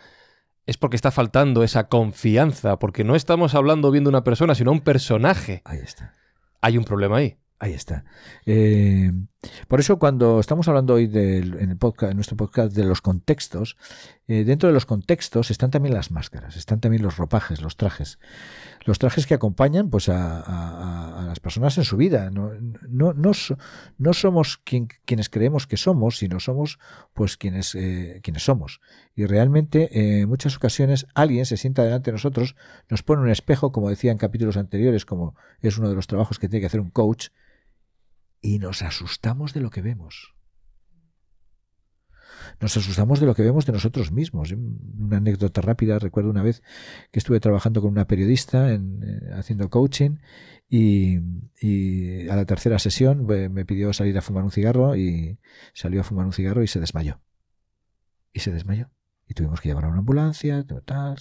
es 0.70 0.76
porque 0.78 0.94
está 0.94 1.10
faltando 1.10 1.64
esa 1.64 1.88
confianza, 1.88 2.78
porque 2.78 3.02
no 3.02 3.16
estamos 3.16 3.56
hablando 3.56 3.90
viendo 3.90 4.08
una 4.08 4.22
persona, 4.22 4.54
sino 4.54 4.70
un 4.70 4.80
personaje. 4.80 5.62
Ahí 5.64 5.80
está. 5.82 6.14
Hay 6.60 6.78
un 6.78 6.84
problema 6.84 7.16
ahí. 7.16 7.36
Ahí 7.62 7.72
está. 7.74 8.04
Eh, 8.46 9.12
por 9.68 9.80
eso 9.80 9.98
cuando 9.98 10.40
estamos 10.40 10.66
hablando 10.68 10.94
hoy 10.94 11.10
en, 11.12 11.70
el 11.70 11.76
podcast, 11.76 12.10
en 12.12 12.16
nuestro 12.16 12.36
podcast 12.36 12.72
de 12.74 12.84
los 12.84 13.02
contextos, 13.02 13.76
eh, 14.28 14.44
dentro 14.44 14.68
de 14.68 14.72
los 14.72 14.86
contextos 14.86 15.50
están 15.50 15.70
también 15.70 15.94
las 15.94 16.10
máscaras, 16.10 16.56
están 16.56 16.80
también 16.80 17.02
los 17.02 17.18
ropajes, 17.18 17.60
los 17.60 17.76
trajes. 17.76 18.18
Los 18.86 18.98
trajes 18.98 19.26
que 19.26 19.34
acompañan 19.34 19.90
pues, 19.90 20.08
a, 20.08 20.40
a- 20.40 20.40
a- 20.40 21.20
a 21.22 21.26
las 21.26 21.38
personas 21.40 21.76
en 21.76 21.84
su 21.84 21.98
vida. 21.98 22.30
No, 22.30 22.50
no, 22.88 23.12
no, 23.12 23.34
so- 23.34 23.58
no 23.98 24.14
somos 24.14 24.56
quien- 24.64 24.88
quienes 25.04 25.28
creemos 25.28 25.66
que 25.66 25.76
somos, 25.76 26.16
sino 26.16 26.40
somos 26.40 26.78
pues 27.12 27.36
quienes, 27.36 27.74
eh, 27.74 28.20
quienes 28.22 28.42
somos. 28.44 28.80
Y 29.14 29.26
realmente 29.26 29.88
eh, 29.92 30.20
en 30.20 30.28
muchas 30.28 30.56
ocasiones 30.56 31.06
alguien 31.14 31.44
se 31.46 31.56
sienta 31.56 31.82
delante 31.82 32.10
de 32.10 32.14
nosotros, 32.14 32.56
nos 32.88 33.02
pone 33.02 33.22
un 33.22 33.30
espejo, 33.30 33.72
como 33.72 33.90
decía 33.90 34.12
en 34.12 34.18
capítulos 34.18 34.56
anteriores, 34.56 35.04
como 35.04 35.34
es 35.60 35.78
uno 35.78 35.88
de 35.88 35.94
los 35.94 36.06
trabajos 36.06 36.38
que 36.38 36.48
tiene 36.48 36.60
que 36.60 36.66
hacer 36.66 36.80
un 36.80 36.90
coach, 36.90 37.28
y 38.40 38.58
nos 38.58 38.82
asustamos 38.82 39.52
de 39.52 39.60
lo 39.60 39.70
que 39.70 39.82
vemos. 39.82 40.34
Nos 42.60 42.76
asustamos 42.76 43.20
de 43.20 43.26
lo 43.26 43.34
que 43.34 43.42
vemos 43.42 43.66
de 43.66 43.72
nosotros 43.72 44.12
mismos. 44.12 44.52
Una 44.52 45.18
anécdota 45.18 45.60
rápida, 45.60 45.98
recuerdo 45.98 46.30
una 46.30 46.42
vez 46.42 46.62
que 47.10 47.18
estuve 47.18 47.40
trabajando 47.40 47.80
con 47.80 47.90
una 47.90 48.06
periodista 48.06 48.72
eh, 48.72 48.80
haciendo 49.34 49.68
coaching 49.70 50.16
y, 50.68 51.18
y 51.60 52.28
a 52.28 52.36
la 52.36 52.44
tercera 52.46 52.78
sesión 52.78 53.26
eh, 53.30 53.48
me 53.48 53.64
pidió 53.64 53.92
salir 53.92 54.16
a 54.16 54.22
fumar 54.22 54.44
un 54.44 54.50
cigarro 54.50 54.96
y 54.96 55.38
salió 55.74 56.00
a 56.00 56.04
fumar 56.04 56.26
un 56.26 56.32
cigarro 56.32 56.62
y 56.62 56.66
se 56.66 56.80
desmayó. 56.80 57.20
Y 58.32 58.40
se 58.40 58.52
desmayó. 58.52 58.90
Y 59.30 59.34
tuvimos 59.34 59.60
que 59.60 59.68
llamar 59.68 59.84
a 59.84 59.88
una 59.88 59.98
ambulancia, 59.98 60.66
tal, 60.84 61.16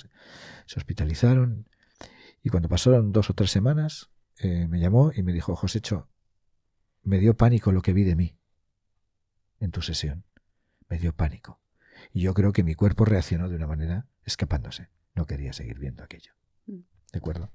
se 0.65 0.79
hospitalizaron. 0.79 1.69
Y 2.41 2.49
cuando 2.49 2.67
pasaron 2.67 3.11
dos 3.11 3.29
o 3.29 3.35
tres 3.35 3.51
semanas, 3.51 4.09
eh, 4.39 4.67
me 4.67 4.79
llamó 4.79 5.11
y 5.15 5.21
me 5.21 5.31
dijo, 5.31 5.55
Josécho, 5.55 6.09
me 7.03 7.19
dio 7.19 7.37
pánico 7.37 7.71
lo 7.71 7.83
que 7.83 7.93
vi 7.93 8.03
de 8.03 8.15
mí 8.15 8.35
en 9.59 9.69
tu 9.69 9.83
sesión. 9.83 10.25
Me 10.87 10.97
dio 10.97 11.15
pánico. 11.15 11.61
Y 12.11 12.21
yo 12.21 12.33
creo 12.33 12.51
que 12.51 12.63
mi 12.63 12.73
cuerpo 12.73 13.05
reaccionó 13.05 13.47
de 13.47 13.57
una 13.57 13.67
manera 13.67 14.07
escapándose. 14.23 14.89
No 15.13 15.27
quería 15.27 15.53
seguir 15.53 15.77
viendo 15.77 16.03
aquello. 16.03 16.33
Mm. 16.65 16.79
¿De 17.13 17.19
acuerdo? 17.19 17.51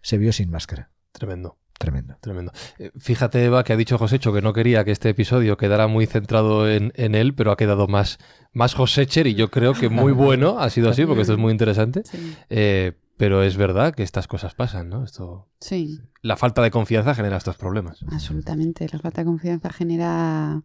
Se 0.00 0.16
vio 0.16 0.32
sin 0.32 0.48
máscara. 0.48 0.90
Tremendo. 1.12 1.58
Tremendo. 1.78 2.16
Tremendo. 2.20 2.52
Eh, 2.78 2.90
Fíjate, 2.98 3.44
Eva, 3.44 3.64
que 3.64 3.72
ha 3.72 3.76
dicho 3.76 3.98
Josécho 3.98 4.32
que 4.32 4.40
no 4.42 4.52
quería 4.52 4.84
que 4.84 4.90
este 4.92 5.08
episodio 5.08 5.56
quedara 5.56 5.86
muy 5.88 6.06
centrado 6.06 6.70
en, 6.70 6.92
en 6.96 7.14
él, 7.14 7.34
pero 7.34 7.50
ha 7.50 7.56
quedado 7.56 7.88
más, 7.88 8.18
más 8.52 8.74
Josécher 8.74 9.26
y 9.26 9.34
yo 9.34 9.50
creo 9.50 9.74
que 9.74 9.88
muy 9.88 10.12
bueno. 10.12 10.58
Ha 10.60 10.70
sido 10.70 10.90
así, 10.90 11.04
porque 11.04 11.22
esto 11.22 11.32
es 11.34 11.38
muy 11.38 11.50
interesante. 11.52 12.02
Sí. 12.04 12.36
Eh, 12.50 12.92
pero 13.16 13.42
es 13.42 13.56
verdad 13.56 13.94
que 13.94 14.02
estas 14.02 14.26
cosas 14.26 14.54
pasan, 14.54 14.88
¿no? 14.88 15.04
Esto, 15.04 15.48
Sí, 15.60 16.00
la 16.22 16.36
falta 16.36 16.62
de 16.62 16.70
confianza 16.70 17.14
genera 17.14 17.36
estos 17.36 17.56
problemas. 17.56 18.02
absolutamente. 18.10 18.86
La 18.92 18.98
falta 18.98 19.20
de 19.22 19.26
confianza 19.26 19.70
genera 19.70 20.62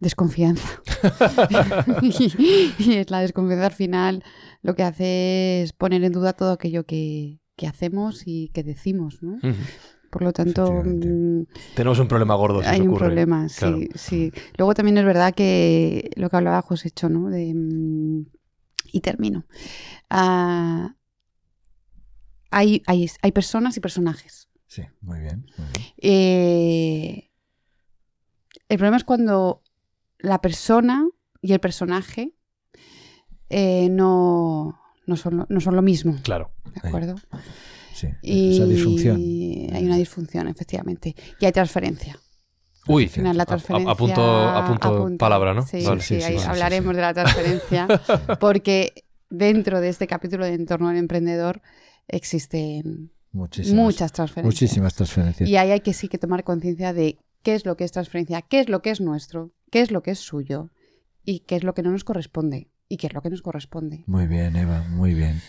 desconfianza. 0.00 0.68
y, 2.02 2.08
y 2.78 2.92
es 2.94 3.10
la 3.10 3.20
desconfianza 3.20 3.66
al 3.66 3.72
final 3.72 4.24
lo 4.62 4.74
que 4.74 4.82
hace 4.82 5.62
es 5.62 5.72
poner 5.72 6.02
en 6.04 6.12
duda 6.12 6.32
todo 6.34 6.52
aquello 6.52 6.84
que, 6.84 7.40
que 7.56 7.66
hacemos 7.66 8.22
y 8.26 8.48
que 8.48 8.62
decimos, 8.62 9.22
¿no? 9.22 9.34
Ujú. 9.36 9.56
Por 10.16 10.22
lo 10.22 10.32
tanto, 10.32 10.82
mm, 10.82 11.44
Tenemos 11.74 11.98
un 11.98 12.08
problema 12.08 12.34
gordo 12.36 12.62
si 12.62 12.68
hay 12.68 12.80
un 12.80 12.88
ocurre. 12.88 13.04
problema, 13.04 13.50
sí, 13.50 13.58
Claro. 13.58 13.78
sí. 13.96 14.32
Luego 14.56 14.72
también 14.72 14.96
es 14.96 15.04
verdad 15.04 15.34
que 15.34 16.08
lo 16.16 16.30
que 16.30 16.36
hablaba 16.36 16.62
Josécho, 16.62 17.10
¿no? 17.10 17.28
De, 17.28 17.52
mm, 17.54 18.24
y 18.92 19.00
termino. 19.02 19.44
Ah, 20.08 20.94
hay, 22.50 22.82
hay, 22.86 23.10
hay 23.20 23.32
personas 23.32 23.76
y 23.76 23.80
personajes. 23.80 24.48
Sí, 24.66 24.84
muy 25.02 25.20
bien. 25.20 25.44
muy 25.58 25.66
bien. 25.68 25.84
Eh, 25.98 27.30
el 28.70 28.78
problema 28.78 28.96
es 28.96 29.04
cuando 29.04 29.62
la 30.18 30.40
persona 30.40 31.06
y 31.42 31.52
el 31.52 31.60
personaje 31.60 32.32
eh, 33.50 33.88
no, 33.90 34.80
no, 35.06 35.16
son 35.16 35.36
lo, 35.36 35.46
no 35.50 35.60
son 35.60 35.76
lo 35.76 35.82
mismo, 35.82 36.16
Claro. 36.22 36.52
¿de 36.82 36.88
acuerdo? 36.88 37.16
Sí, 37.18 37.26
Y 38.22 38.56
esa 38.56 38.66
disfunción. 38.66 39.16
hay 39.72 39.84
una 39.84 39.96
disfunción, 39.96 40.48
efectivamente. 40.48 41.14
Y 41.40 41.46
hay 41.46 41.52
transferencia. 41.52 42.18
Uy, 42.88 43.04
Al 43.04 43.10
final 43.10 43.36
la 43.36 43.46
transferencia 43.46 43.90
apunto, 43.90 44.22
apunto 44.22 45.18
palabra, 45.18 45.54
¿no? 45.54 45.66
Sí, 45.66 45.82
Vale. 45.84 46.00
sí, 46.00 46.14
Sí, 46.14 46.20
sí, 46.20 46.26
ahí 46.26 46.34
sí, 46.38 46.44
sí, 46.44 46.48
hablaremos 46.48 46.92
sí. 46.92 46.96
de 46.96 47.02
la 47.02 47.14
transferencia, 47.14 47.88
porque 48.40 49.04
dentro 49.28 49.80
de 49.80 49.88
este 49.88 50.06
capítulo 50.06 50.44
de 50.44 50.54
Entorno 50.54 50.88
al 50.88 50.96
Emprendedor 50.96 51.62
existen 52.06 53.10
Muchísimas, 53.32 53.84
muchas 53.84 54.12
transferencias. 54.12 54.54
muchísimas 54.54 54.94
transferencias. 54.94 55.48
Y 55.48 55.56
ahí 55.56 55.72
hay 55.72 55.80
que 55.80 55.92
sí 55.92 56.08
que 56.08 56.18
tomar 56.18 56.44
conciencia 56.44 56.92
de 56.92 57.18
qué 57.42 57.54
es 57.54 57.66
lo 57.66 57.76
que 57.76 57.84
es 57.84 57.92
transferencia, 57.92 58.40
qué 58.42 58.60
es 58.60 58.68
lo 58.68 58.82
que 58.82 58.90
es 58.90 59.00
nuestro, 59.00 59.52
qué 59.70 59.80
es 59.80 59.90
lo 59.90 60.02
que 60.02 60.12
es 60.12 60.20
suyo 60.20 60.70
y 61.24 61.40
qué 61.40 61.56
es 61.56 61.64
lo 61.64 61.74
que 61.74 61.82
no 61.82 61.90
nos 61.90 62.04
corresponde 62.04 62.70
y 62.88 62.96
qué 62.98 63.08
es 63.08 63.14
lo 63.14 63.20
que 63.20 63.30
nos 63.30 63.42
corresponde. 63.42 64.04
Muy 64.06 64.26
bien, 64.26 64.54
Eva, 64.56 64.84
muy 64.90 65.12
bien. 65.14 65.42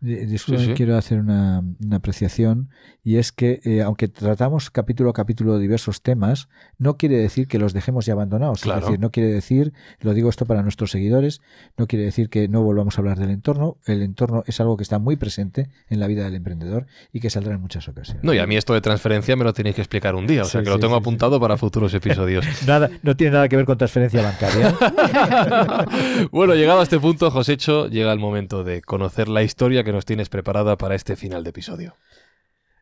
Di- 0.00 0.26
Disculpa, 0.26 0.60
Sí, 0.62 0.66
sí. 0.68 0.74
quiero 0.74 0.96
hacer 0.96 1.18
una, 1.20 1.62
una 1.84 1.96
apreciación 1.96 2.70
y 3.04 3.16
es 3.16 3.32
que 3.32 3.60
eh, 3.64 3.82
aunque 3.82 4.08
tratamos 4.08 4.70
capítulo 4.70 5.10
a 5.10 5.12
capítulo 5.12 5.58
diversos 5.58 6.02
temas, 6.02 6.48
no 6.78 6.96
quiere 6.96 7.16
decir 7.16 7.48
que 7.48 7.58
los 7.58 7.72
dejemos 7.72 8.06
ya 8.06 8.12
abandonados. 8.14 8.60
Claro. 8.62 8.80
Es 8.80 8.84
decir, 8.86 9.00
no 9.00 9.10
quiere 9.10 9.30
decir, 9.30 9.72
lo 10.00 10.12
digo 10.14 10.28
esto 10.30 10.46
para 10.46 10.62
nuestros 10.62 10.90
seguidores, 10.90 11.40
no 11.76 11.86
quiere 11.86 12.04
decir 12.04 12.28
que 12.30 12.48
no 12.48 12.62
volvamos 12.62 12.96
a 12.96 13.00
hablar 13.00 13.18
del 13.18 13.30
entorno. 13.30 13.76
El 13.86 14.02
entorno 14.02 14.42
es 14.46 14.60
algo 14.60 14.76
que 14.76 14.82
está 14.82 14.98
muy 14.98 15.16
presente 15.16 15.68
en 15.88 16.00
la 16.00 16.06
vida 16.06 16.24
del 16.24 16.34
emprendedor 16.34 16.86
y 17.12 17.20
que 17.20 17.30
saldrá 17.30 17.54
en 17.54 17.60
muchas 17.60 17.88
ocasiones. 17.88 18.22
No, 18.24 18.32
y 18.34 18.38
a 18.38 18.46
mí 18.46 18.56
esto 18.56 18.74
de 18.74 18.80
transferencia 18.80 19.36
me 19.36 19.44
lo 19.44 19.52
tenéis 19.52 19.76
que 19.76 19.82
explicar 19.82 20.14
un 20.14 20.26
día, 20.26 20.42
o 20.42 20.44
sea 20.44 20.60
Sí, 20.60 20.64
que 20.64 20.70
lo 20.70 20.78
tengo 20.78 20.94
apuntado 20.96 21.40
para 21.40 21.56
futuros 21.56 21.92
episodios. 21.94 22.44
Nada, 22.66 22.90
no 23.02 23.16
tiene 23.16 23.32
nada 23.34 23.48
que 23.48 23.56
ver 23.56 23.64
con 23.66 23.78
transferencia 23.78 24.22
bancaria. 24.22 24.74
bueno, 26.32 26.54
llegado 26.54 26.80
a 26.80 26.82
este 26.82 26.98
punto, 26.98 27.30
Josécho, 27.30 27.88
llega 27.88 28.12
el 28.12 28.18
momento 28.18 28.64
de 28.64 28.82
conocer 28.82 29.28
la 29.28 29.42
historia 29.42 29.84
que 29.84 29.89
nos 29.92 30.04
tienes 30.04 30.28
preparada 30.28 30.76
para 30.76 30.94
este 30.94 31.16
final 31.16 31.44
de 31.44 31.50
episodio. 31.50 31.94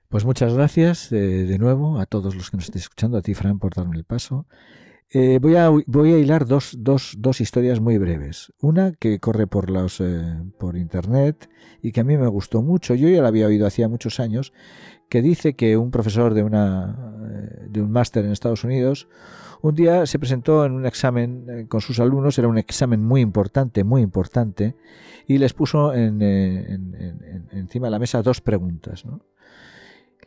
Pues 0.09 0.25
muchas 0.25 0.55
gracias 0.55 1.13
eh, 1.13 1.17
de 1.17 1.59
nuevo 1.59 2.01
a 2.01 2.07
todos 2.07 2.35
los 2.35 2.51
que 2.51 2.57
nos 2.57 2.65
estéis 2.65 2.85
escuchando, 2.85 3.19
a 3.19 3.23
ti, 3.23 3.35
Fran, 3.35 3.59
por 3.59 3.75
darme 3.75 3.97
el 3.97 4.05
paso. 4.05 4.47
Eh, 5.11 5.39
voy, 5.41 5.57
a, 5.57 5.69
voy 5.69 6.13
a 6.13 6.19
hilar 6.19 6.47
dos, 6.47 6.77
dos, 6.79 7.15
dos 7.19 7.41
historias 7.43 7.81
muy 7.81 7.99
breves. 7.99 8.53
Una 8.61 8.93
que 8.93 9.21
corre 9.21 9.47
por, 9.47 9.71
los, 9.71 10.01
eh, 10.01 10.43
por 10.59 10.77
internet 10.77 11.51
y 11.83 11.93
que 11.93 12.01
a 12.01 12.05
mí 12.05 12.17
me 12.17 12.27
gustó 12.27 12.63
mucho. 12.63 12.95
Yo 12.95 13.09
ya 13.09 13.21
la 13.21 13.29
había 13.29 13.47
oído 13.47 13.67
hacía 13.67 13.89
muchos 13.89 14.19
años, 14.19 14.55
que 15.11 15.21
dice 15.21 15.55
que 15.57 15.77
un 15.77 15.91
profesor 15.91 16.33
de, 16.33 16.43
una, 16.43 17.15
de 17.69 17.83
un 17.83 17.91
máster 17.91 18.25
en 18.25 18.33
Estados 18.33 18.65
Unidos 18.65 19.09
un 19.63 19.75
día 19.75 20.07
se 20.07 20.19
presentó 20.19 20.65
en 20.65 20.73
un 20.73 20.87
examen 20.87 21.47
eh, 21.49 21.67
con 21.69 21.81
sus 21.81 21.99
alumnos, 22.01 22.39
era 22.39 22.49
un 22.49 22.59
examen 22.59 23.03
muy 23.05 23.21
importante, 23.21 23.85
muy 23.85 24.03
importante, 24.03 24.77
y 25.27 25.39
les 25.39 25.53
puso 25.55 25.95
en, 25.95 26.23
eh, 26.23 26.67
en- 26.73 26.95
en- 26.95 27.23
en- 27.25 27.49
encima 27.59 27.89
de 27.89 27.91
la 27.93 27.99
mesa 27.99 28.23
dos 28.23 28.41
preguntas. 28.41 29.05
¿no? 29.05 29.21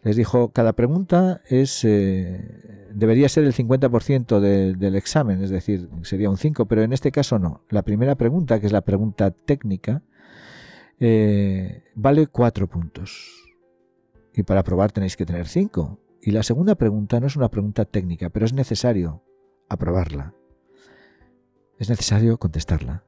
Les 0.04 0.16
dijo, 0.16 0.52
cada 0.52 0.74
pregunta 0.74 1.42
es 1.48 1.84
eh, 1.86 2.88
debería 2.94 3.30
ser 3.30 3.44
el 3.46 3.54
50% 3.54 4.40
de- 4.40 4.74
del 4.76 4.96
examen, 4.96 5.42
es 5.44 5.50
decir, 5.50 5.90
sería 6.04 6.30
un 6.30 6.38
5, 6.38 6.66
pero 6.66 6.82
en 6.84 6.92
este 6.92 7.12
caso 7.12 7.40
no. 7.40 7.64
La 7.70 7.84
primera 7.84 8.16
pregunta, 8.16 8.60
que 8.60 8.66
es 8.66 8.72
la 8.74 8.82
pregunta 8.82 9.32
técnica, 9.32 10.02
vale 11.96 12.28
4 12.28 12.68
puntos. 12.68 13.28
Y 14.34 14.44
para 14.44 14.64
probar 14.64 14.92
tenéis 14.92 15.18
que 15.18 15.26
tener 15.26 15.48
5. 15.48 16.00
Y 16.22 16.32
la 16.32 16.44
segunda 16.44 16.76
pregunta 16.76 17.20
no 17.20 17.28
es 17.28 17.36
una 17.36 17.50
pregunta 17.50 17.86
técnica, 17.86 18.30
pero 18.30 18.46
es 18.46 18.54
necesario 18.54 19.24
aprobarla. 19.70 20.34
Es 21.80 21.90
necesario 21.90 22.38
contestarla. 22.38 23.04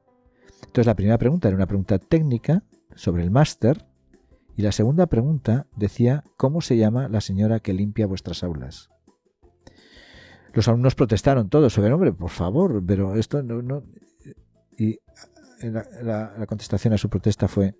Entonces 0.60 0.86
la 0.86 0.96
primera 0.96 1.18
pregunta 1.18 1.48
era 1.48 1.56
una 1.56 1.66
pregunta 1.66 1.98
técnica 1.98 2.64
sobre 2.96 3.22
el 3.22 3.30
máster 3.30 3.86
y 4.56 4.62
la 4.62 4.72
segunda 4.72 5.06
pregunta 5.06 5.66
decía 5.76 6.24
¿cómo 6.36 6.60
se 6.60 6.76
llama 6.76 7.08
la 7.08 7.20
señora 7.20 7.60
que 7.60 7.72
limpia 7.72 8.06
vuestras 8.06 8.42
aulas? 8.42 8.88
Los 10.52 10.68
alumnos 10.68 10.94
protestaron 10.94 11.48
todos, 11.50 11.72
sobre 11.72 11.92
hombre, 11.92 12.12
por 12.12 12.30
favor, 12.30 12.82
pero 12.84 13.16
esto 13.16 13.42
no... 13.42 13.62
no". 13.62 13.82
Y 14.76 14.98
la, 15.62 15.84
la- 16.02 16.34
la 16.38 16.46
contestación 16.46 16.94
a 16.94 16.98
su 16.98 17.08
protesta 17.08 17.48
fue 17.48 17.76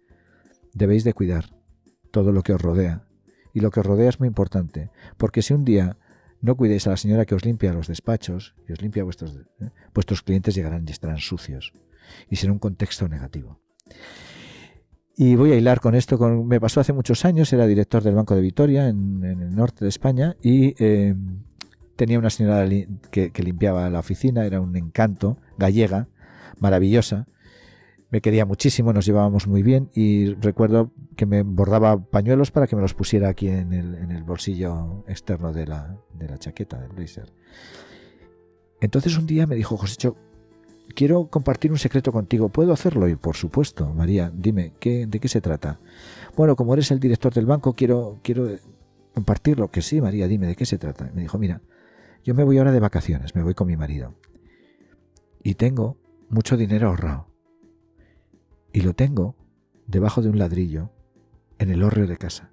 debéis 0.72 1.04
de 1.04 1.12
cuidar 1.14 1.44
todo 2.10 2.32
lo 2.32 2.42
que 2.42 2.52
os 2.52 2.60
rodea. 2.62 3.06
Y 3.54 3.60
lo 3.60 3.70
que 3.70 3.80
os 3.80 3.86
rodea 3.86 4.10
es 4.10 4.18
muy 4.18 4.28
importante, 4.28 4.90
porque 5.16 5.40
si 5.40 5.54
un 5.54 5.64
día 5.64 5.96
no 6.42 6.56
cuidéis 6.56 6.86
a 6.86 6.90
la 6.90 6.96
señora 6.98 7.24
que 7.24 7.34
os 7.34 7.44
limpia 7.44 7.72
los 7.72 7.86
despachos 7.88 8.54
y 8.68 8.72
os 8.72 8.82
limpia 8.82 9.04
vuestros, 9.04 9.34
¿eh? 9.60 9.70
vuestros 9.94 10.20
clientes 10.22 10.54
llegarán 10.54 10.84
y 10.86 10.90
estarán 10.90 11.18
sucios. 11.18 11.72
Y 12.28 12.36
será 12.36 12.52
un 12.52 12.58
contexto 12.58 13.08
negativo. 13.08 13.60
Y 15.16 15.36
voy 15.36 15.52
a 15.52 15.56
hilar 15.56 15.80
con 15.80 15.94
esto. 15.94 16.18
Me 16.18 16.60
pasó 16.60 16.80
hace 16.80 16.92
muchos 16.92 17.24
años, 17.24 17.50
era 17.52 17.66
director 17.66 18.02
del 18.02 18.16
Banco 18.16 18.34
de 18.34 18.42
Vitoria 18.42 18.88
en, 18.88 19.22
el 19.24 19.54
norte 19.54 19.84
de 19.84 19.88
España 19.88 20.36
y 20.42 20.74
eh, 20.84 21.14
tenía 21.96 22.18
una 22.18 22.30
señora 22.30 22.68
que 23.10 23.42
limpiaba 23.42 23.88
la 23.88 24.00
oficina, 24.00 24.44
era 24.44 24.60
un 24.60 24.76
encanto, 24.76 25.38
gallega, 25.56 26.08
maravillosa. 26.58 27.26
Me 28.14 28.20
quería 28.20 28.46
muchísimo, 28.46 28.92
nos 28.92 29.06
llevábamos 29.06 29.48
muy 29.48 29.64
bien 29.64 29.90
y 29.92 30.34
recuerdo 30.34 30.92
que 31.16 31.26
me 31.26 31.42
bordaba 31.42 32.00
pañuelos 32.00 32.52
para 32.52 32.68
que 32.68 32.76
me 32.76 32.82
los 32.82 32.94
pusiera 32.94 33.28
aquí 33.28 33.48
en 33.48 33.72
el, 33.72 34.22
bolsillo 34.22 35.02
externo 35.08 35.52
de 35.52 35.66
la, 35.66 35.98
de 36.12 36.28
la 36.28 36.38
chaqueta, 36.38 36.78
del 36.80 36.92
blazer. 36.92 37.32
Entonces 38.80 39.18
un 39.18 39.26
día 39.26 39.48
me 39.48 39.56
dijo, 39.56 39.76
Josécho, 39.76 40.14
quiero 40.94 41.26
compartir 41.26 41.72
un 41.72 41.78
secreto 41.78 42.12
contigo. 42.12 42.50
¿Puedo 42.50 42.72
hacerlo? 42.72 43.08
Y 43.08 43.16
por 43.16 43.34
supuesto, 43.34 43.92
María, 43.92 44.30
dime, 44.32 44.74
¿qué, 44.78 45.08
¿de 45.08 45.18
qué 45.18 45.26
se 45.26 45.40
trata? 45.40 45.80
Bueno, 46.36 46.54
como 46.54 46.72
eres 46.74 46.92
el 46.92 47.00
director 47.00 47.34
del 47.34 47.46
banco, 47.46 47.72
quiero, 47.72 48.20
quiero 48.22 48.48
compartirlo. 49.12 49.72
Que 49.72 49.82
sí, 49.82 50.00
María, 50.00 50.28
dime, 50.28 50.46
¿de 50.46 50.54
qué 50.54 50.66
se 50.66 50.78
trata? 50.78 51.10
Me 51.16 51.22
dijo, 51.22 51.36
mira, 51.36 51.62
yo 52.22 52.32
me 52.36 52.44
voy 52.44 52.58
ahora 52.58 52.70
de 52.70 52.78
vacaciones, 52.78 53.34
me 53.34 53.42
voy 53.42 53.54
con 53.54 53.66
mi 53.66 53.76
marido. 53.76 54.14
Y 55.42 55.54
tengo 55.54 55.96
mucho 56.28 56.56
dinero 56.56 56.90
ahorrado. 56.90 57.33
Y 58.74 58.80
lo 58.80 58.92
tengo 58.92 59.36
debajo 59.86 60.20
de 60.20 60.28
un 60.28 60.36
ladrillo 60.36 60.90
en 61.58 61.70
el 61.70 61.84
hórreo 61.84 62.08
de 62.08 62.16
casa. 62.16 62.50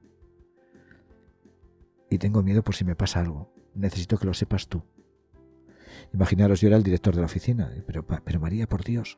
Y 2.12 2.20
tengo 2.20 2.44
miedo 2.44 2.64
por 2.64 2.76
si 2.76 2.86
me 2.86 2.96
pasa 2.96 3.22
algo. 3.22 3.52
Necesito 3.74 4.20
que 4.20 4.28
lo 4.28 4.36
sepas 4.36 4.68
tú. 4.68 4.84
Imaginaros, 6.14 6.62
yo 6.62 6.68
era 6.68 6.78
el 6.78 6.84
director 6.84 7.16
de 7.16 7.22
la 7.22 7.26
oficina. 7.26 7.74
Pero, 7.88 8.06
pero 8.06 8.40
María, 8.40 8.70
por 8.70 8.84
Dios, 8.84 9.18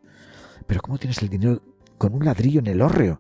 ¿pero 0.66 0.80
cómo 0.82 0.98
tienes 0.98 1.22
el 1.22 1.28
dinero 1.28 1.62
con 1.98 2.14
un 2.14 2.24
ladrillo 2.24 2.62
en 2.62 2.68
el 2.68 2.82
hórreo? 2.82 3.20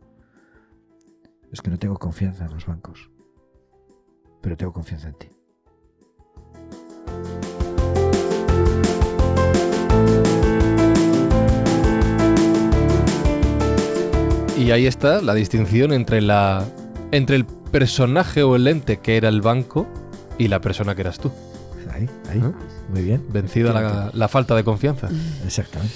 Es 1.51 1.61
que 1.61 1.69
no 1.69 1.77
tengo 1.77 1.99
confianza 1.99 2.45
en 2.45 2.53
los 2.53 2.65
bancos. 2.65 3.11
Pero 4.41 4.55
tengo 4.55 4.71
confianza 4.71 5.09
en 5.09 5.15
ti. 5.15 5.27
Y 14.63 14.71
ahí 14.71 14.87
está 14.87 15.21
la 15.21 15.33
distinción 15.33 15.91
entre 15.91 16.21
la 16.21 16.63
entre 17.11 17.35
el 17.35 17.45
personaje 17.45 18.43
o 18.43 18.55
el 18.55 18.65
ente 18.67 18.97
que 18.97 19.17
era 19.17 19.27
el 19.27 19.41
banco 19.41 19.85
y 20.37 20.47
la 20.47 20.61
persona 20.61 20.95
que 20.95 21.01
eras 21.01 21.19
tú. 21.19 21.33
Ahí, 21.91 22.09
ahí. 22.29 22.39
¿Eh? 22.39 22.51
Muy 22.87 23.01
bien. 23.01 23.25
Vencida 23.29 23.73
la, 23.73 24.09
la 24.13 24.27
falta 24.29 24.55
de 24.55 24.63
confianza. 24.63 25.09
Exactamente. 25.45 25.93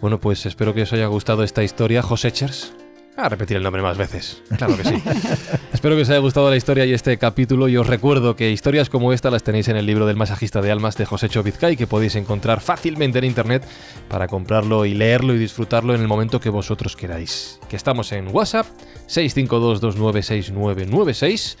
Bueno, 0.00 0.20
pues 0.20 0.46
espero 0.46 0.72
que 0.72 0.82
os 0.82 0.92
haya 0.92 1.06
gustado 1.06 1.42
esta 1.42 1.64
historia, 1.64 2.00
José 2.00 2.30
Chers. 2.30 2.72
A 3.16 3.28
repetir 3.30 3.56
el 3.56 3.62
nombre 3.62 3.80
más 3.80 3.96
veces. 3.96 4.42
Claro 4.58 4.76
que 4.76 4.84
sí. 4.84 5.02
espero 5.72 5.96
que 5.96 6.02
os 6.02 6.10
haya 6.10 6.18
gustado 6.18 6.50
la 6.50 6.56
historia 6.56 6.84
y 6.84 6.92
este 6.92 7.16
capítulo. 7.16 7.66
Y 7.68 7.78
os 7.78 7.86
recuerdo 7.86 8.36
que 8.36 8.50
historias 8.50 8.90
como 8.90 9.14
esta 9.14 9.30
las 9.30 9.42
tenéis 9.42 9.68
en 9.68 9.76
el 9.76 9.86
libro 9.86 10.04
del 10.06 10.16
masajista 10.16 10.60
de 10.60 10.70
almas 10.70 10.98
de 10.98 11.06
José 11.06 11.30
Vizcay, 11.42 11.78
que 11.78 11.86
podéis 11.86 12.14
encontrar 12.16 12.60
fácilmente 12.60 13.18
en 13.18 13.24
internet 13.24 13.64
para 14.08 14.28
comprarlo 14.28 14.84
y 14.84 14.92
leerlo 14.92 15.32
y 15.34 15.38
disfrutarlo 15.38 15.94
en 15.94 16.02
el 16.02 16.08
momento 16.08 16.40
que 16.40 16.50
vosotros 16.50 16.94
queráis. 16.94 17.58
Que 17.70 17.76
estamos 17.76 18.12
en 18.12 18.28
WhatsApp 18.34 18.66
652296996 19.08 21.56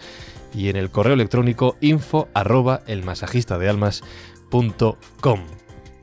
y 0.54 0.68
en 0.68 0.76
el 0.76 0.90
correo 0.90 1.14
electrónico 1.14 1.78
info 1.80 2.28
arroba 2.34 2.82
elmasajistadealmas.com. 2.86 5.40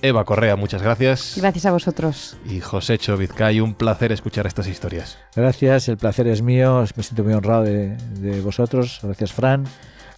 Eva 0.04 0.26
Correa, 0.26 0.58
muchas 0.58 0.82
gracias. 0.82 1.36
Gracias 1.38 1.66
a 1.66 1.72
vosotros. 1.72 2.36
Y 2.46 2.60
José 2.60 3.00
Vizcay, 3.18 3.62
un 3.62 3.74
placer 3.74 4.12
escuchar 4.12 4.46
estas 4.46 4.68
historias. 4.68 5.18
Gracias, 5.34 5.88
el 5.88 5.96
placer 5.96 6.28
es 6.28 6.42
mío, 6.42 6.84
me 6.98 7.04
siento 7.04 7.24
muy 7.24 7.32
honrado 7.32 7.64
de, 7.64 7.96
de 8.20 8.42
vosotros. 8.42 9.00
Gracias, 9.02 9.32
Fran. 9.32 9.64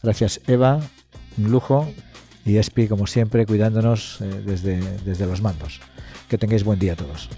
Gracias, 0.02 0.42
Eva. 0.48 0.80
Un 1.38 1.52
lujo. 1.52 1.88
Y 2.46 2.58
Espi, 2.58 2.88
como 2.88 3.06
siempre, 3.06 3.46
cuidándonos 3.46 4.22
eh, 4.22 4.42
desde, 4.44 4.82
desde 5.04 5.28
los 5.28 5.44
mandos. 5.44 5.80
Que 6.30 6.40
tengáis 6.40 6.64
buen 6.64 6.80
día 6.80 6.94
a 6.94 6.96
todos. 6.96 7.30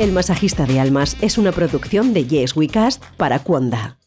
El 0.00 0.10
masajista 0.10 0.66
de 0.66 0.80
almas 0.80 1.16
es 1.20 1.38
una 1.38 1.52
producción 1.52 2.12
de 2.12 2.26
Yes 2.26 2.56
We 2.56 2.66
Cast 2.66 3.04
para 3.16 3.38
Cuonda. 3.38 3.98